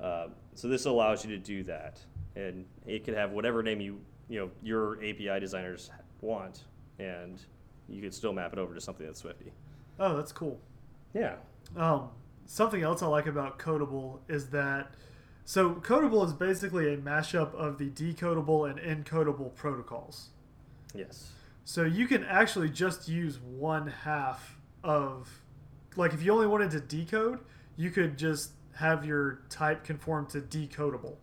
[0.00, 2.00] Uh, so this allows you to do that,
[2.34, 5.90] and it could have whatever name you you know your API designers
[6.20, 6.64] want,
[6.98, 7.40] and
[7.88, 9.52] you could still map it over to something that's Swifty.
[9.98, 10.60] oh, that's cool.
[11.12, 11.36] Yeah.
[11.76, 12.08] Um,
[12.46, 14.94] something else I like about Codable is that
[15.44, 20.30] so Codable is basically a mashup of the decodable and encodable protocols.
[20.94, 21.30] Yes.
[21.64, 25.42] So you can actually just use one half of,
[25.96, 27.40] like, if you only wanted to decode,
[27.76, 31.16] you could just have your type conform to decodable.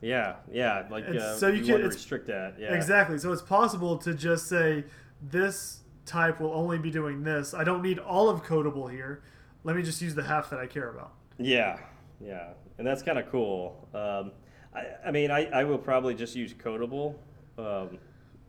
[0.00, 0.36] Yeah.
[0.52, 0.86] Yeah.
[0.90, 2.54] Like uh, so you you can- restrict that.
[2.58, 2.74] Yeah.
[2.74, 3.18] Exactly.
[3.18, 4.84] So it's possible to just say
[5.30, 7.54] this type will only be doing this.
[7.54, 9.22] I don't need all of Codable here.
[9.62, 11.12] Let me just use the half that I care about.
[11.38, 11.78] Yeah,
[12.20, 13.88] yeah, and that's kind of cool.
[13.94, 14.32] Um,
[14.74, 17.14] I, I mean, I, I will probably just use Codable
[17.58, 17.98] um,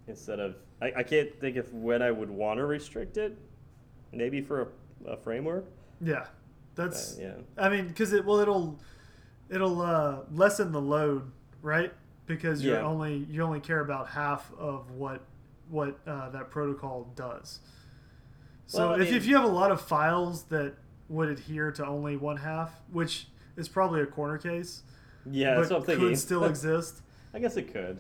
[0.08, 0.56] instead of.
[0.82, 3.38] I, I can't think of when I would want to restrict it.
[4.12, 4.74] Maybe for
[5.06, 5.66] a, a framework.
[6.02, 6.26] Yeah,
[6.76, 7.18] that's.
[7.18, 7.34] Uh, yeah.
[7.64, 8.80] I mean, because it well, it'll
[9.50, 11.94] it'll uh, lessen the load, right?
[12.26, 12.82] Because you Yeah.
[12.82, 15.22] only you only care about half of what
[15.70, 17.60] what uh, that protocol does.
[18.68, 20.74] So Well, if, if you have a lot of files that
[21.10, 24.84] would adhere to only one half, which is probably a corner case,
[25.30, 26.10] Yeah, that's but what I'm thinking.
[26.10, 27.02] could still exist.
[27.34, 28.00] I guess it could.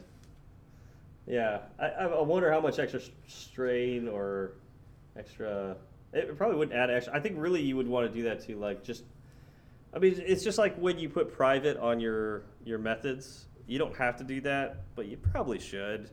[1.27, 4.51] Yeah, I, I I wonder how much extra strain or
[5.17, 5.75] extra.
[6.13, 7.15] It probably wouldn't add extra.
[7.15, 9.03] I think really you would want to do that to like just.
[9.93, 13.45] I mean, it's just like when you put private on your your methods.
[13.67, 16.11] You don't have to do that, but you probably should.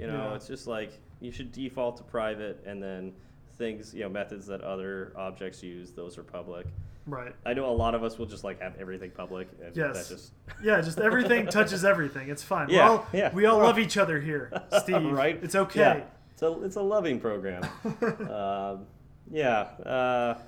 [0.00, 0.34] You know, Yeah.
[0.34, 3.12] it's just like you should default to private, and then
[3.58, 6.66] things, you know, methods that other objects use, those are public.
[7.06, 7.34] Right.
[7.44, 10.08] I know a lot of us will just like have everything public, and Yes.
[10.08, 10.32] that just
[10.62, 12.28] Yeah, just everything touches everything.
[12.30, 12.68] It's fine.
[12.70, 13.34] Yeah, we all, yeah.
[13.34, 15.10] We all all- love each other here, Steve.
[15.12, 15.38] right?
[15.42, 15.80] It's okay.
[15.80, 16.02] Yeah.
[16.32, 17.62] It's a it's a loving program.
[18.30, 18.86] um,
[19.30, 19.60] yeah.
[19.84, 20.38] Uh,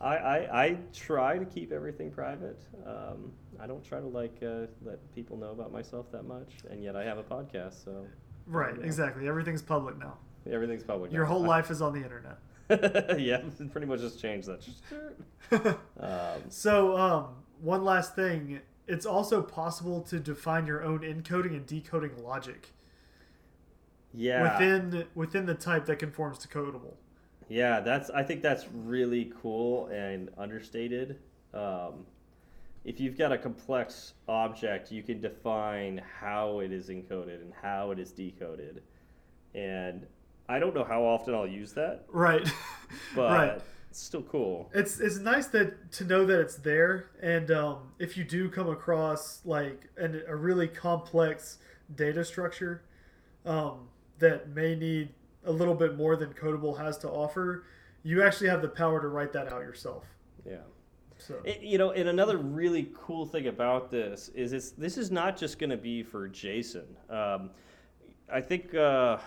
[0.00, 2.58] I, I I try to keep everything private.
[2.86, 6.82] Um, I don't try to like uh, let people know about myself that much, and
[6.82, 8.06] yet I have a podcast, so
[8.50, 9.28] Right, exactly.
[9.28, 10.18] Everything's public now.
[10.50, 11.12] everything's public.
[11.12, 11.30] Your now.
[11.30, 12.38] whole life is on the internet.
[13.20, 14.66] yeah, pretty much just changed that.
[15.98, 17.26] Um, so, um,
[17.60, 18.60] one last thing.
[18.86, 22.72] It's also possible to define your own encoding and decoding logic
[24.14, 24.58] yeah.
[24.58, 26.94] within within the type that conforms to codable.
[27.48, 28.10] Yeah, that's.
[28.10, 31.18] I think that's really cool and understated.
[31.52, 32.06] Um,
[32.84, 37.90] if you've got a complex object, you can define how it is encoded and how
[37.90, 38.82] it is decoded.
[39.54, 40.06] And
[40.48, 42.50] I don't know how often I'll use that, Right.
[43.14, 43.60] but right.
[43.90, 44.70] it's still cool.
[44.74, 48.68] It's it's nice that to know that it's there, and um, if you do come
[48.68, 51.58] across like an, a really complex
[51.94, 52.82] data structure
[53.44, 55.10] um, that may need
[55.44, 57.64] a little bit more than Codable has to offer,
[58.02, 60.04] you actually have the power to write that out yourself.
[60.46, 60.58] Yeah.
[61.20, 65.10] So It- you know, and another really cool thing about this is it's this is
[65.10, 66.86] not just going to be for JSON.
[67.10, 67.50] Um,
[68.32, 68.74] I think.
[68.74, 69.18] Uh,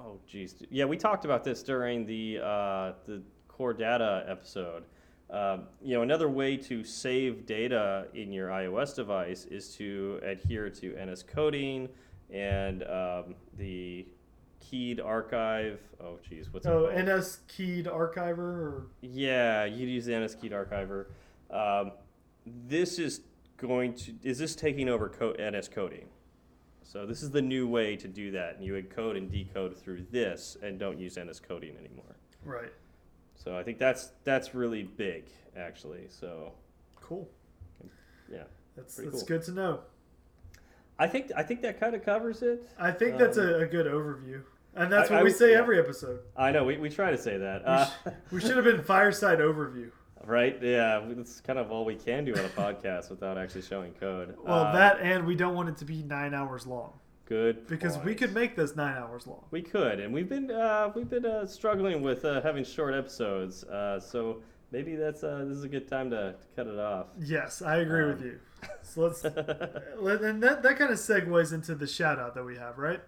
[0.00, 4.84] oh, geez, yeah, we talked about this during the uh, the core data episode.
[5.30, 10.70] Um, you know, another way to save data in your iOS device is to adhere
[10.70, 11.88] to NS coding
[12.30, 14.06] and um, the
[14.60, 15.80] keyed archive.
[16.00, 16.90] Oh, geez, what's oh?
[16.90, 21.06] NS keyed archiver or Yeah, you'd use the NS Keyed Archiver.
[21.50, 21.92] Um,
[22.46, 23.20] this is
[23.56, 26.06] going to is this taking over co- NS coding?
[26.82, 30.06] So this is the new way to do that, and you encode and decode through
[30.10, 32.16] this, and don't use NS coding anymore.
[32.44, 32.72] right.
[33.34, 35.24] So I think that's that's really big,
[35.56, 36.06] actually.
[36.08, 36.52] So
[36.96, 37.28] Cool.
[38.30, 38.42] yeah,
[38.76, 39.24] That's that's cool.
[39.26, 39.80] good to know.
[40.98, 42.68] I think I think that kind of covers it.
[42.78, 44.42] I think that's Um, a, a good overview,
[44.74, 45.58] and that's I- what I we say yeah.
[45.58, 46.20] every episode.
[46.36, 48.82] I know we, we try to say that, We, uh, sh- we should have been
[48.82, 49.90] fireside overview.
[50.24, 50.58] Right?
[50.62, 54.36] Yeah, that's kind of all we can do on a podcast without actually showing code.
[54.44, 56.92] Well, Uh, that and we don't want it to be nine hours long
[57.26, 59.44] good because we could make this nine hours long.
[59.50, 63.64] We could, and we've been uh, we've been uh, struggling with uh, having short episodes.
[63.64, 64.42] Uh, so
[64.72, 67.06] maybe that's uh, this is a good time to, to cut it off.
[67.20, 68.40] Yes, I agree with Um, you.
[68.82, 69.22] So let's,
[69.98, 73.00] let- and that that kind of segues into the shout out that we have, right?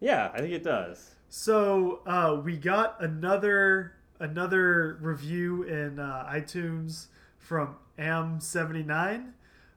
[0.00, 1.10] yeah, I think it does.
[1.28, 7.06] So uh, we got another another review in uh, iTunes
[7.38, 9.32] from Am79.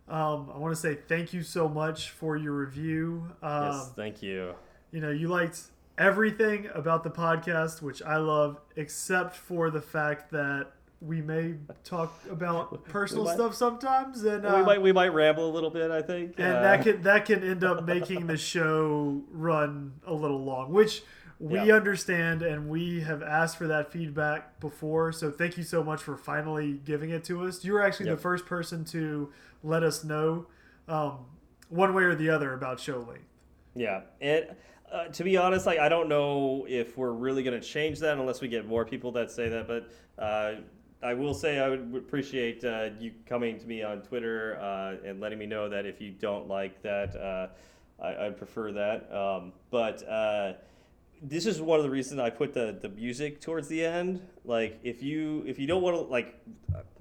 [0.10, 3.30] Um, I want to say thank you so much for your review.
[3.44, 4.54] Um, yes, thank you.
[4.92, 5.62] you know, you liked
[5.98, 10.68] everything about the podcast, which I love, except for the fact that
[11.02, 15.50] we may talk about personal might- stuff sometimes, and uh, we might we might ramble
[15.50, 15.92] a little bit.
[15.92, 20.14] I think, and Uh, that can that can end up making the show run a
[20.14, 21.04] little long, which
[21.40, 21.76] we Yeah.
[21.76, 25.12] understand, and we have asked for that feedback before.
[25.12, 27.64] So thank you so much for finally giving it to us.
[27.64, 28.16] You were actually Yep.
[28.18, 29.32] the first person to
[29.64, 30.48] let us know
[30.88, 31.26] um,
[31.70, 33.28] one way or the other about show length.
[33.76, 34.56] Yeah, and
[34.92, 38.18] uh, to be honest, like I don't know if we're really going to change that
[38.18, 39.68] unless we get more people that say that.
[39.68, 40.62] But uh,
[41.04, 45.20] I will say I would appreciate uh, you coming to me on Twitter uh, and
[45.20, 47.48] letting me know that if you don't like that, uh,
[48.02, 49.14] I, I'd prefer that.
[49.14, 50.54] Um, but uh,
[51.22, 54.22] this is one of the reasons I put the the music towards the end.
[54.46, 56.36] Like if you if you don't want to like.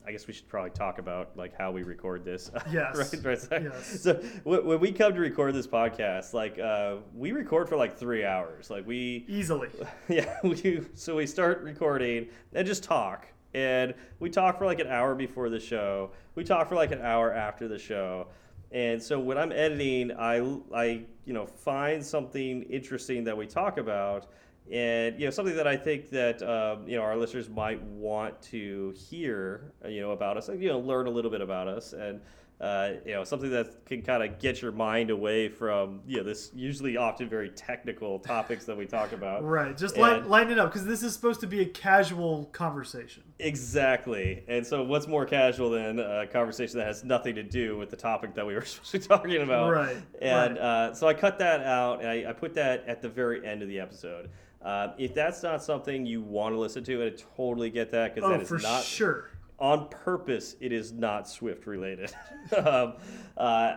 [0.08, 2.48] I guess we should probably talk about like how we record this.
[2.72, 2.96] Yes.
[3.12, 3.38] right, right.
[3.40, 4.00] So, Yes.
[4.02, 4.14] so
[4.44, 8.24] when when we come to record this podcast, like uh, we record for like three
[8.24, 8.70] hours.
[8.70, 9.68] Like we, Easily.
[10.08, 14.86] yeah, we so we start recording and just talk, and we talk for like an
[14.86, 16.12] hour before the show.
[16.36, 18.28] We talk for like an hour after the show,
[18.72, 20.38] and so when I'm editing, I
[20.74, 24.26] I you know find something interesting that we talk about.
[24.70, 28.42] And you know something that I think that um, you know our listeners might want
[28.42, 32.20] to hear, you know, about us, you know, learn a little bit about us, and
[32.58, 36.22] uh, you know, something that can kind of get your mind away from you know
[36.22, 39.44] this usually often very technical topics that we talk about.
[39.44, 39.76] Right.
[39.76, 43.22] Just And- line it up because this is supposed to be a casual conversation.
[43.38, 44.42] Exactly.
[44.48, 47.96] And so, what's more casual than a conversation that has nothing to do with the
[47.96, 49.70] topic that we were supposed to be talking about?
[49.72, 50.62] Right, And right.
[50.62, 53.60] Uh, so, I cut that out and I, I put that at the very end
[53.62, 54.30] of the episode.
[54.62, 58.28] Uh, if that's not something you want to listen to, I totally get that because
[58.28, 59.30] Oh, that is for not sure.
[59.58, 60.56] On purpose.
[60.60, 62.12] It is not Swift related.
[62.56, 62.94] um,
[63.36, 63.76] uh,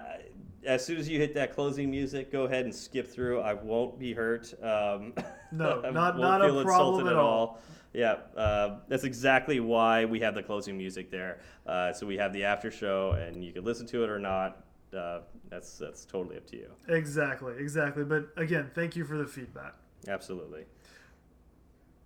[0.66, 3.40] as soon as you hit that closing music, go ahead and skip through.
[3.40, 4.54] I won't be hurt.
[4.64, 5.14] Um,
[5.52, 7.60] No, not- not a problem insulted at all.
[7.92, 11.40] Yeah, uh, that's exactly why we have the closing music there.
[11.66, 14.64] Uh, so we have the after show, and you can listen to it or not.
[14.96, 16.70] Uh, that's that's totally up to you.
[16.88, 17.54] Exactly.
[17.58, 18.04] Exactly.
[18.04, 19.74] But again, thank you for the feedback.
[20.08, 20.66] Absolutely.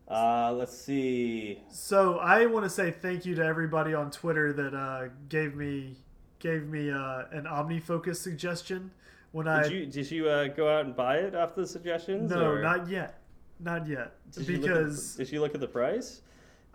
[0.07, 1.61] Uh, let's see.
[1.69, 5.95] So I want to say thank you to everybody on Twitter that uh, gave me
[6.39, 8.91] gave me uh, an OmniFocus suggestion
[9.31, 12.29] when I Did you did you uh, go out and buy it after the suggestions?
[12.31, 13.19] no or not yet
[13.59, 16.21] not yet did you the- because did you look at the price?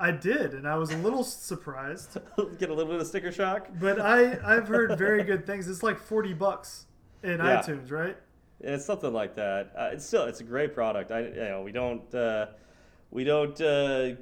[0.01, 2.17] I did and I was a little surprised
[2.59, 3.69] Get a little bit of sticker shock.
[3.79, 6.87] but I I've heard very good things it's like forty bucks
[7.23, 7.61] in Yeah.
[7.61, 8.17] iTunes right
[8.63, 9.73] Yeah, It's something like that.
[9.77, 11.11] Uh, it's still it's a great product.
[11.13, 12.47] I you know we don't uh,
[13.11, 14.13] we don't uh,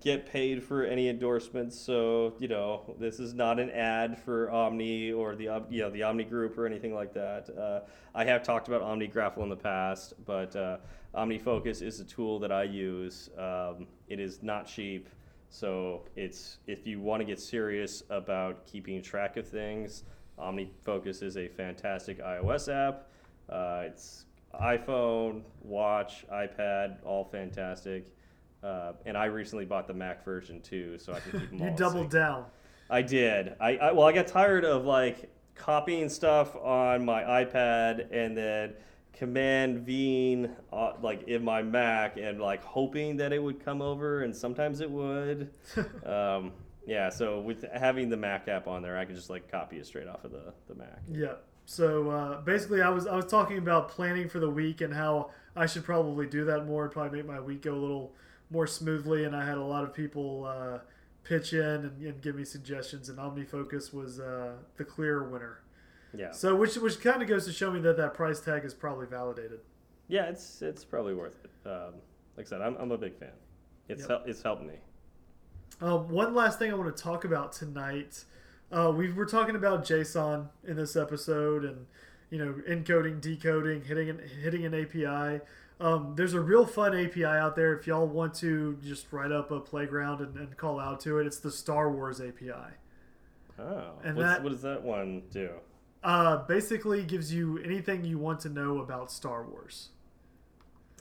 [0.00, 5.12] get paid for any endorsements, so you know this is not an ad for Omni
[5.12, 7.50] or the you know the Omni Group or anything like that.
[7.50, 7.80] Uh,
[8.14, 10.78] I have talked about OmniGraffle in the past, but uh,
[11.14, 13.30] OmniFocus is a tool that I use.
[13.38, 15.08] Um, it is not cheap,
[15.48, 20.04] so it's if you want to get serious about keeping track of things,
[20.38, 23.08] OmniFocus is a fantastic iOS app.
[23.48, 24.25] Uh, it's
[24.62, 28.06] iPhone, watch, iPad, all fantastic.
[28.62, 31.68] Uh, and I recently bought the Mac version too, so I can keep them You
[31.70, 31.76] all.
[31.76, 32.46] doubled down.
[32.90, 33.54] I did.
[33.60, 38.74] I, I well, I got tired of like copying stuff on my iPad and then
[39.12, 44.22] command Ving uh, like in my Mac and like hoping that it would come over,
[44.22, 45.50] and sometimes it would.
[46.06, 46.52] um,
[46.86, 49.86] yeah, so with having the Mac app on there, I could just like copy it
[49.86, 51.00] straight off of the, the Mac.
[51.10, 51.34] Yeah.
[51.68, 55.30] So uh, basically, I was I was talking about planning for the week and how
[55.56, 56.88] I should probably do that more.
[56.88, 58.12] Probably make my week go a little
[58.50, 59.24] more smoothly.
[59.24, 60.78] And I had a lot of people uh,
[61.24, 63.08] pitch in and, and give me suggestions.
[63.08, 65.60] And OmniFocus was uh, the clear winner.
[66.16, 68.72] Yeah, So which which kind of goes to show me that that price tag is
[68.72, 69.58] probably validated.
[70.08, 71.68] yeah, it's it's probably worth it.
[71.68, 71.94] Um,
[72.36, 73.32] like I said, I'm, I'm a big fan.
[73.88, 74.08] It's Yep.
[74.08, 74.74] hel- it's helped me.
[75.80, 78.24] Um, one last thing I want to talk about tonight.
[78.72, 81.86] Uh, we were talking about JSON in this episode, and
[82.30, 85.40] you know, encoding, decoding, hitting an, hitting an API.
[85.78, 89.50] Um, there's a real fun API out there if y'all want to just write up
[89.50, 91.26] a playground and, and call out to it.
[91.26, 92.52] It's the Star Wars API.
[93.58, 95.50] Oh, And that- what does that one do?
[96.02, 99.88] Uh, basically, gives you anything you want to know about Star Wars.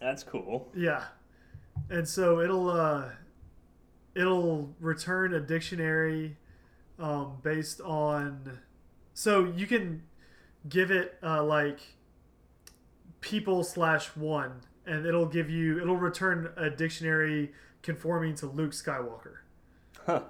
[0.02, 0.72] That's cool.
[0.76, 1.04] Yeah,
[1.90, 3.10] and so it'll uh,
[4.16, 6.38] it'll return a dictionary
[7.00, 8.60] um, based on.
[9.14, 10.04] So you can
[10.68, 11.80] give it uh, like
[13.22, 19.38] people slash one, and it'll give you it'll return a dictionary conforming to Luke Skywalker.
[20.06, 20.22] Huh.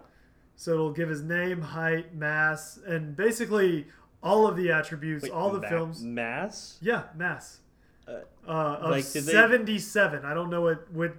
[0.55, 3.87] So it'll give his name, height, mass, and basically
[4.23, 6.01] all of the attributes, Wait, all the ma- films.
[6.01, 6.77] Mass?
[6.81, 7.59] Yeah, mass.
[8.07, 8.51] Uh, Uh,
[8.81, 10.23] of like, did they- 77.
[10.23, 11.13] I don't know what, what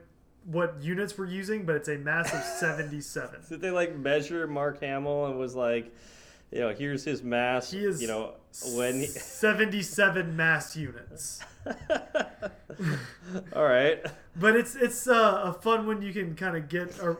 [0.47, 3.41] what units we're using, but it's a mass of 77.
[3.49, 5.93] Did they like measure Mark Hamill and was like,
[6.53, 7.71] you know, here's his mass.
[7.73, 8.35] He is you know,
[8.75, 9.01] when.
[9.01, 9.07] He...
[9.07, 11.41] 77 mass units.
[13.55, 14.05] All right.
[14.37, 17.19] But it's it's uh, a fun one you can kind of get or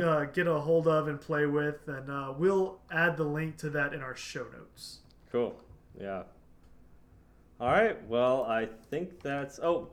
[0.00, 3.70] uh, get a hold of and play with, and uh, we'll add the link to
[3.70, 4.98] that in our show notes.
[5.32, 5.60] Cool.
[6.00, 6.22] Yeah.
[7.60, 8.06] All right.
[8.06, 9.58] Well, I think that's.
[9.58, 9.88] Oh,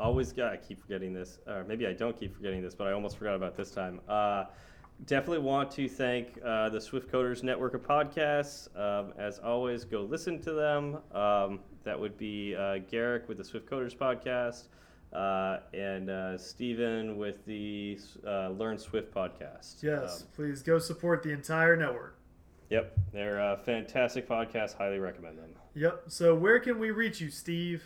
[0.00, 0.52] always got.
[0.52, 3.34] I keep forgetting this, or maybe I don't keep forgetting this, but I almost forgot
[3.36, 4.00] about this time.
[4.08, 4.44] Uh,
[5.06, 8.68] definitely want to thank uh, the Swift Coders Network of podcasts.
[8.78, 10.98] Um, as always, go listen to them.
[11.14, 14.64] Um, that would be uh, Garric with the Swift Coders podcast.
[15.12, 19.82] Uh, and uh, Steven with the uh, Learn Swift podcast.
[19.82, 22.16] Yes, Um, please go support the entire network.
[22.68, 24.76] yep, they're a fantastic podcast.
[24.76, 25.50] Highly recommend them.
[25.74, 26.02] Yep.
[26.06, 27.82] So where can we reach you, Steve?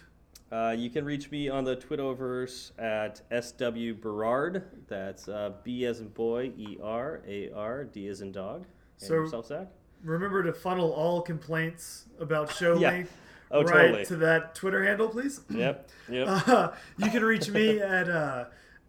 [0.53, 4.63] Uh, you can reach me on the Twitterverse at SW Berard.
[4.89, 8.67] That's uh, B as in boy, E R A R, D as in dog.
[9.01, 9.69] And So- yourself, Zach?
[10.03, 12.91] Remember to funnel all complaints about show Yeah.
[12.91, 13.17] length
[13.51, 14.05] Oh, right totally.
[14.07, 15.41] to that Twitter handle, please.
[15.49, 16.29] Yep, yep.
[16.49, 18.45] Uh, you can reach me at uh,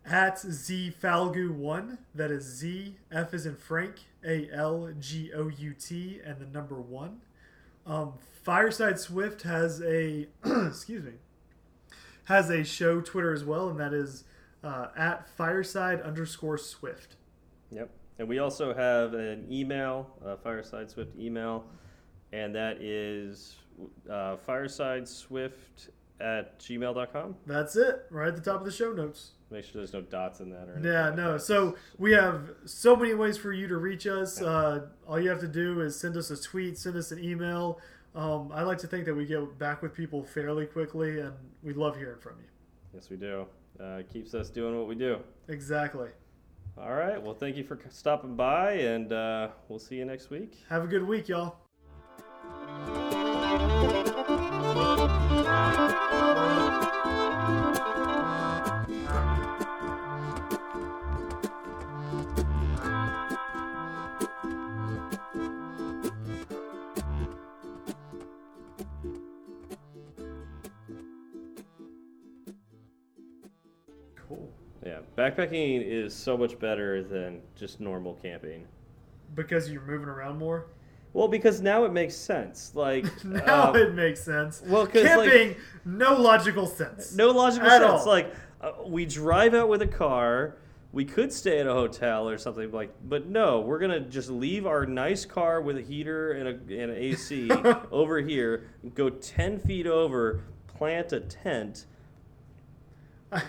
[0.05, 1.97] at zfalgout1.
[2.15, 3.95] That is Z F is in Frank
[4.25, 7.21] A L G O U T and the number one.
[7.85, 11.13] Um, Fireside Swift has a excuse me
[12.25, 14.23] has a show Twitter as well, and that is
[14.63, 17.15] uh, at fireside underscore Swift.
[17.71, 17.89] Yep.
[18.19, 21.65] And we also have an email, uh, Fireside Swift email,
[22.31, 23.55] and that is
[24.09, 25.89] uh, firesideswift
[26.21, 27.35] at gmail.com.
[27.45, 29.31] That's it, right at the top of the show notes.
[29.51, 30.91] Make sure there's no dots in that or anything.
[30.91, 31.37] Yeah, no.
[31.37, 34.41] So we have so many ways for you to reach us.
[34.41, 37.79] Uh, all you have to do is send us a tweet, send us an email.
[38.15, 41.73] Um, I like to think that we get back with people fairly quickly, and we
[41.73, 42.47] love hearing from you.
[42.93, 43.45] Yes, we do.
[43.79, 45.19] Uh, keeps us doing what we do.
[45.49, 46.09] Exactly.
[46.77, 47.21] All right.
[47.21, 50.57] Well, thank you for stopping by, and uh, we'll see you next week.
[50.69, 51.64] Have a good week, y'all.
[75.17, 78.65] Backpacking is so much better than just normal camping.
[79.35, 80.67] Because you're moving around more.
[81.13, 82.71] Well, because now it makes sense.
[82.75, 84.61] Like Now um, it makes sense.
[84.65, 85.55] well, 'cause, like- camping,
[85.85, 87.15] no logical sense.
[87.15, 87.83] no logical sense.
[87.83, 88.05] all.
[88.05, 90.57] Like uh, we drive out with a car.
[90.91, 94.65] We could stay at a hotel or something like, but no, we're gonna just leave
[94.65, 96.51] our nice car with a heater and, a,
[96.81, 97.49] and an AC
[97.91, 101.85] over here, go ten feet over, plant a tent.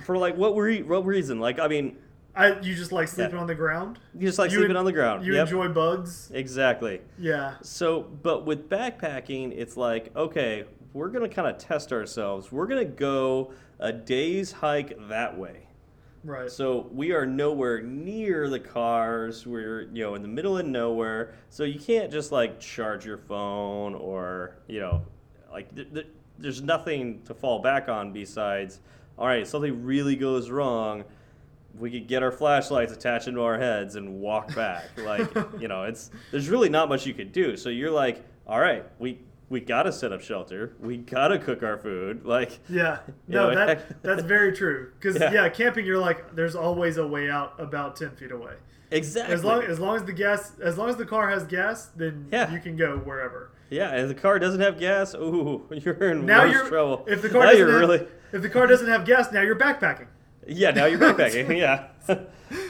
[0.05, 1.39] For like what re- what reason?
[1.39, 1.97] Like I mean,
[2.35, 3.41] I, you just like sleeping Yeah.
[3.41, 3.99] on the ground.
[4.15, 5.25] you just like You sleeping en- on the ground.
[5.25, 5.47] You Yep.
[5.47, 6.31] enjoy bugs.
[6.35, 7.01] exactly.
[7.19, 7.55] Yeah.
[7.63, 12.51] So, but with backpacking, it's like, okay, we're gonna kind of test ourselves.
[12.51, 15.69] We're gonna go a day's hike that way.
[16.25, 16.51] Right.
[16.51, 19.47] So we are nowhere near the cars.
[19.47, 21.35] We're you know in the middle of nowhere.
[21.51, 25.03] So you can't just like charge your phone or you know
[25.53, 26.07] like th- th-
[26.39, 28.81] there's nothing to fall back on besides
[29.19, 31.05] all right something really goes wrong.
[31.79, 34.85] We could get our flashlights attached into our heads and walk back.
[34.99, 37.57] like you know it's there's really not much you could do.
[37.57, 40.75] So you're like all right we we gotta set up shelter.
[40.81, 42.25] We gotta cook our food.
[42.25, 44.91] Like Yeah, You no, know, that that's very true.
[44.99, 45.33] Because Yeah.
[45.33, 45.49] yeah.
[45.49, 48.55] camping, you're like, there's always a way out about ten feet away.
[48.91, 49.35] exactly.
[49.35, 52.27] As long as long as the gas, as long as the car has gas, then
[52.33, 52.51] Yeah.
[52.53, 53.53] you can go wherever.
[53.71, 57.05] Yeah, and if the car doesn't have gas, ooh, you're in Now worse you're trouble.
[57.09, 59.41] if the car now doesn't you're have, really if the car doesn't have gas, now
[59.43, 60.07] you're backpacking.
[60.47, 61.57] yeah, now you're backpacking.
[61.57, 61.89] yeah,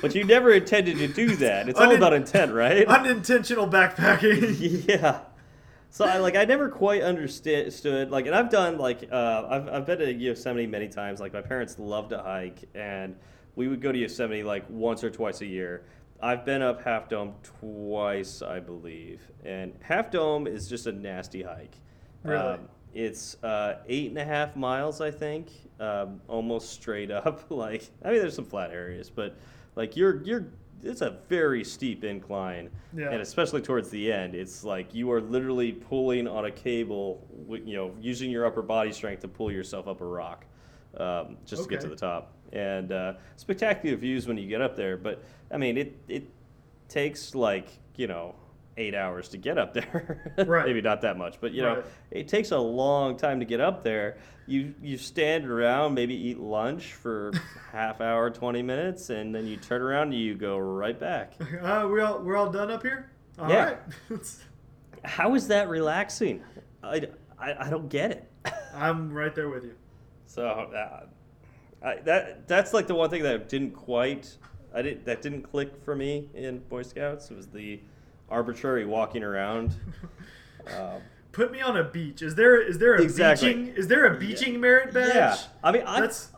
[0.00, 1.68] but you never intended to do that.
[1.68, 2.86] It's all about intent, right?
[2.86, 4.86] Unintentional backpacking.
[4.88, 5.20] yeah.
[5.90, 9.86] So I like I never quite understood like, and I've done like uh, I've I've
[9.86, 11.20] been to Yosemite many times.
[11.20, 13.16] Like my parents love to hike, and
[13.54, 15.84] we would go to Yosemite like once or twice a year.
[16.20, 21.42] I've been up Half Dome twice, I believe, and Half Dome is just a nasty
[21.42, 21.76] hike.
[22.22, 22.38] Really?
[22.38, 25.48] Um, it's uh, eight and a half miles, I think,
[25.78, 27.44] um, almost straight up.
[27.50, 29.36] Like, I mean, there's some flat areas, but
[29.74, 30.46] like you're you're,
[30.82, 33.10] it's a very steep incline, Yeah.
[33.10, 37.74] and especially towards the end, it's like you are literally pulling on a cable, you
[37.76, 40.44] know, using your upper body strength to pull yourself up a rock,
[40.96, 42.32] um, just to get to the top.
[42.52, 46.28] And uh, spectacular views when you get up there, but I mean, it it
[46.88, 48.34] takes like you know
[48.78, 50.32] eight hours to get up there.
[50.46, 50.66] Right.
[50.66, 51.84] Maybe not that much, but you know, Right.
[52.10, 54.18] it takes a long time to get up there.
[54.46, 57.32] You you stand around, maybe eat lunch for
[57.72, 61.32] half hour, twenty minutes, and then you turn around and you go right back.
[61.62, 63.10] Uh, we all we're all done up here.
[63.38, 63.64] All Yeah.
[64.10, 64.20] right.
[65.04, 66.42] How is that relaxing?
[66.82, 68.30] I, I, I don't get it.
[68.74, 69.74] I'm right there with you.
[70.26, 71.06] So uh,
[71.86, 74.36] I, that that's like the one thing that didn't quite
[74.74, 77.80] I didn't that didn't click for me in Boy Scouts It was the
[78.28, 79.74] arbitrary walking around.
[80.66, 82.22] Um, Put me on a beach.
[82.22, 83.54] Is there is there a Exactly.
[83.54, 85.14] beaching is there a beaching merit badge?
[85.14, 86.32] yeah, I mean I That's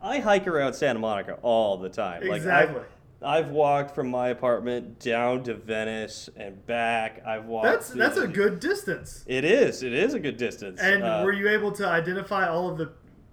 [0.00, 2.22] I hike around Santa Monica all the time.
[2.22, 2.74] Exactly.
[2.76, 2.86] Like
[3.22, 7.24] I've, I've walked from my apartment down to Venice and back.
[7.26, 7.66] I've walked.
[7.66, 9.24] that's that's a good distance.
[9.26, 9.82] It is.
[9.82, 10.80] It is a good distance.
[10.80, 12.92] And Uh, were you able to identify all of the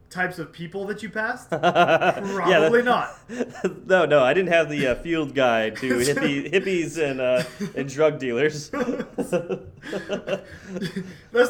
[0.10, 1.50] types of people that you passed?
[1.50, 3.16] Probably Probably not.
[3.88, 7.44] no, no, I didn't have the uh, field guide to hippie, hippies and uh,
[7.76, 8.70] and drug dealers.
[8.70, 9.32] That's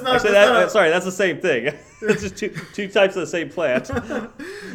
[0.02, 0.16] not.
[0.16, 1.74] Actually, that's that, not a- sorry, that's the same thing.
[2.02, 3.90] it's just two two types of the same plant.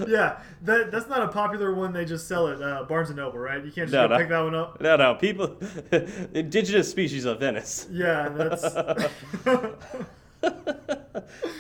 [0.08, 1.92] yeah, that that's not a popular one.
[1.92, 3.64] They just sell at uh, Barnes and Noble, right?
[3.64, 4.18] You can't just No, no.
[4.18, 4.80] pick that one up.
[4.80, 5.56] No, no, people,
[6.34, 7.86] indigenous species of Venice.
[7.90, 8.64] Yeah, that's.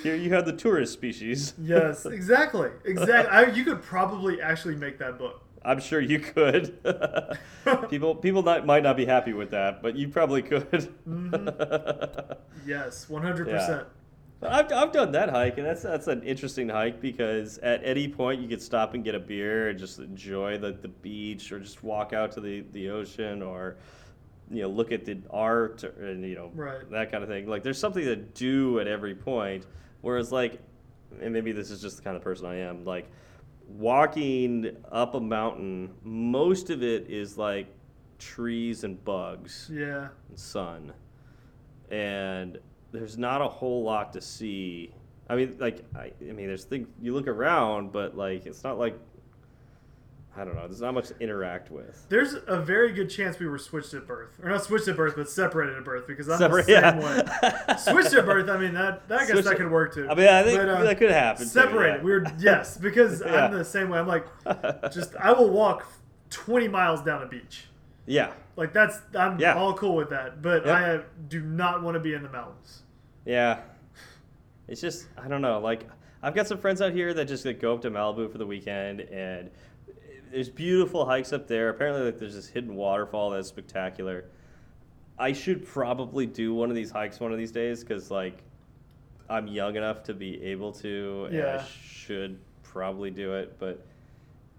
[0.02, 1.54] Here you have the tourist species.
[1.58, 3.30] yes, exactly, exactly.
[3.30, 5.42] I, you could probably actually make that book.
[5.64, 6.78] I'm sure you could.
[7.90, 10.94] people people not, might not be happy with that, but you probably could.
[11.08, 12.32] Mm-hmm.
[12.66, 13.86] Yes, one hundred percent.
[14.42, 18.40] I've, I've done that hike, and that's that's an interesting hike because at any point
[18.40, 21.82] you could stop and get a beer and just enjoy the, the beach, or just
[21.82, 23.76] walk out to the, the ocean, or
[24.50, 26.88] you know look at the art and you know Right.
[26.90, 27.46] that kind of thing.
[27.46, 29.66] Like there's something to do at every point.
[30.02, 30.60] Whereas like,
[31.20, 32.84] and maybe this is just the kind of person I am.
[32.84, 33.08] Like
[33.68, 37.66] walking up a mountain, most of it is like
[38.18, 40.92] trees and bugs Yeah, and sun,
[41.90, 42.58] and
[42.92, 44.92] there's not a whole lot to see.
[45.28, 48.78] I mean, like, I, I mean, there's things you look around, but like, it's not
[48.78, 48.98] like
[50.36, 50.66] I don't know.
[50.66, 52.06] There's not much to interact with.
[52.08, 55.14] there's a very good chance we were switched at birth, or not switched at birth,
[55.16, 57.68] but separated at birth because I'm Separate- the same yeah.
[57.68, 57.76] way.
[57.78, 58.48] Switched at birth.
[58.50, 59.06] I mean that.
[59.08, 60.08] that I guess Switched that could work too.
[60.10, 61.44] I mean, I think But, uh, that could happen.
[61.44, 61.98] too, separated.
[61.98, 62.02] yeah.
[62.02, 63.46] We were yes, because Yeah.
[63.46, 63.98] I'm the same way.
[63.98, 64.26] I'm like,
[64.92, 65.86] just I will walk
[66.30, 67.66] 20 miles down a beach.
[68.06, 69.54] yeah, Like that's I'm Yeah.
[69.54, 70.76] all cool with that, but Yep.
[70.76, 72.82] I uh, do not want to be in the mountains.
[73.24, 73.60] yeah.
[74.66, 75.60] It's just I don't know.
[75.60, 75.86] Like
[76.22, 78.46] I've got some friends out here that just like, go up to Malibu for the
[78.46, 79.50] weekend, and
[80.34, 81.68] there's beautiful hikes up there.
[81.68, 84.24] Apparently, like there's this hidden waterfall that's spectacular.
[85.16, 88.42] I should probably do one of these hikes one of these days because like
[89.30, 91.62] I'm young enough to be able to, and Yeah.
[91.62, 93.56] I should probably do it.
[93.60, 93.86] But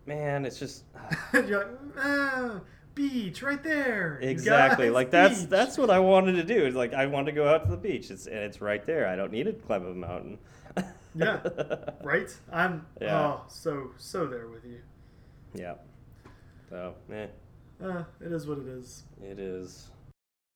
[0.05, 0.85] man, it's just
[1.33, 1.67] You're like,
[1.99, 2.61] ah,
[2.93, 4.17] beach right there.
[4.21, 6.65] exactly guys, like that's beach." that's what I wanted to do.
[6.65, 8.09] Is like I want to go out to the beach.
[8.11, 9.07] It's and it's right there.
[9.07, 10.37] I don't need to climb a mountain.
[11.13, 11.41] Yeah.
[12.03, 12.33] right.
[12.51, 13.19] I'm Yeah.
[13.19, 14.79] oh so so there with you.
[15.55, 15.75] Yeah.
[16.69, 17.27] So, eh,
[17.81, 19.03] Uh, it is what it is.
[19.21, 19.89] it is.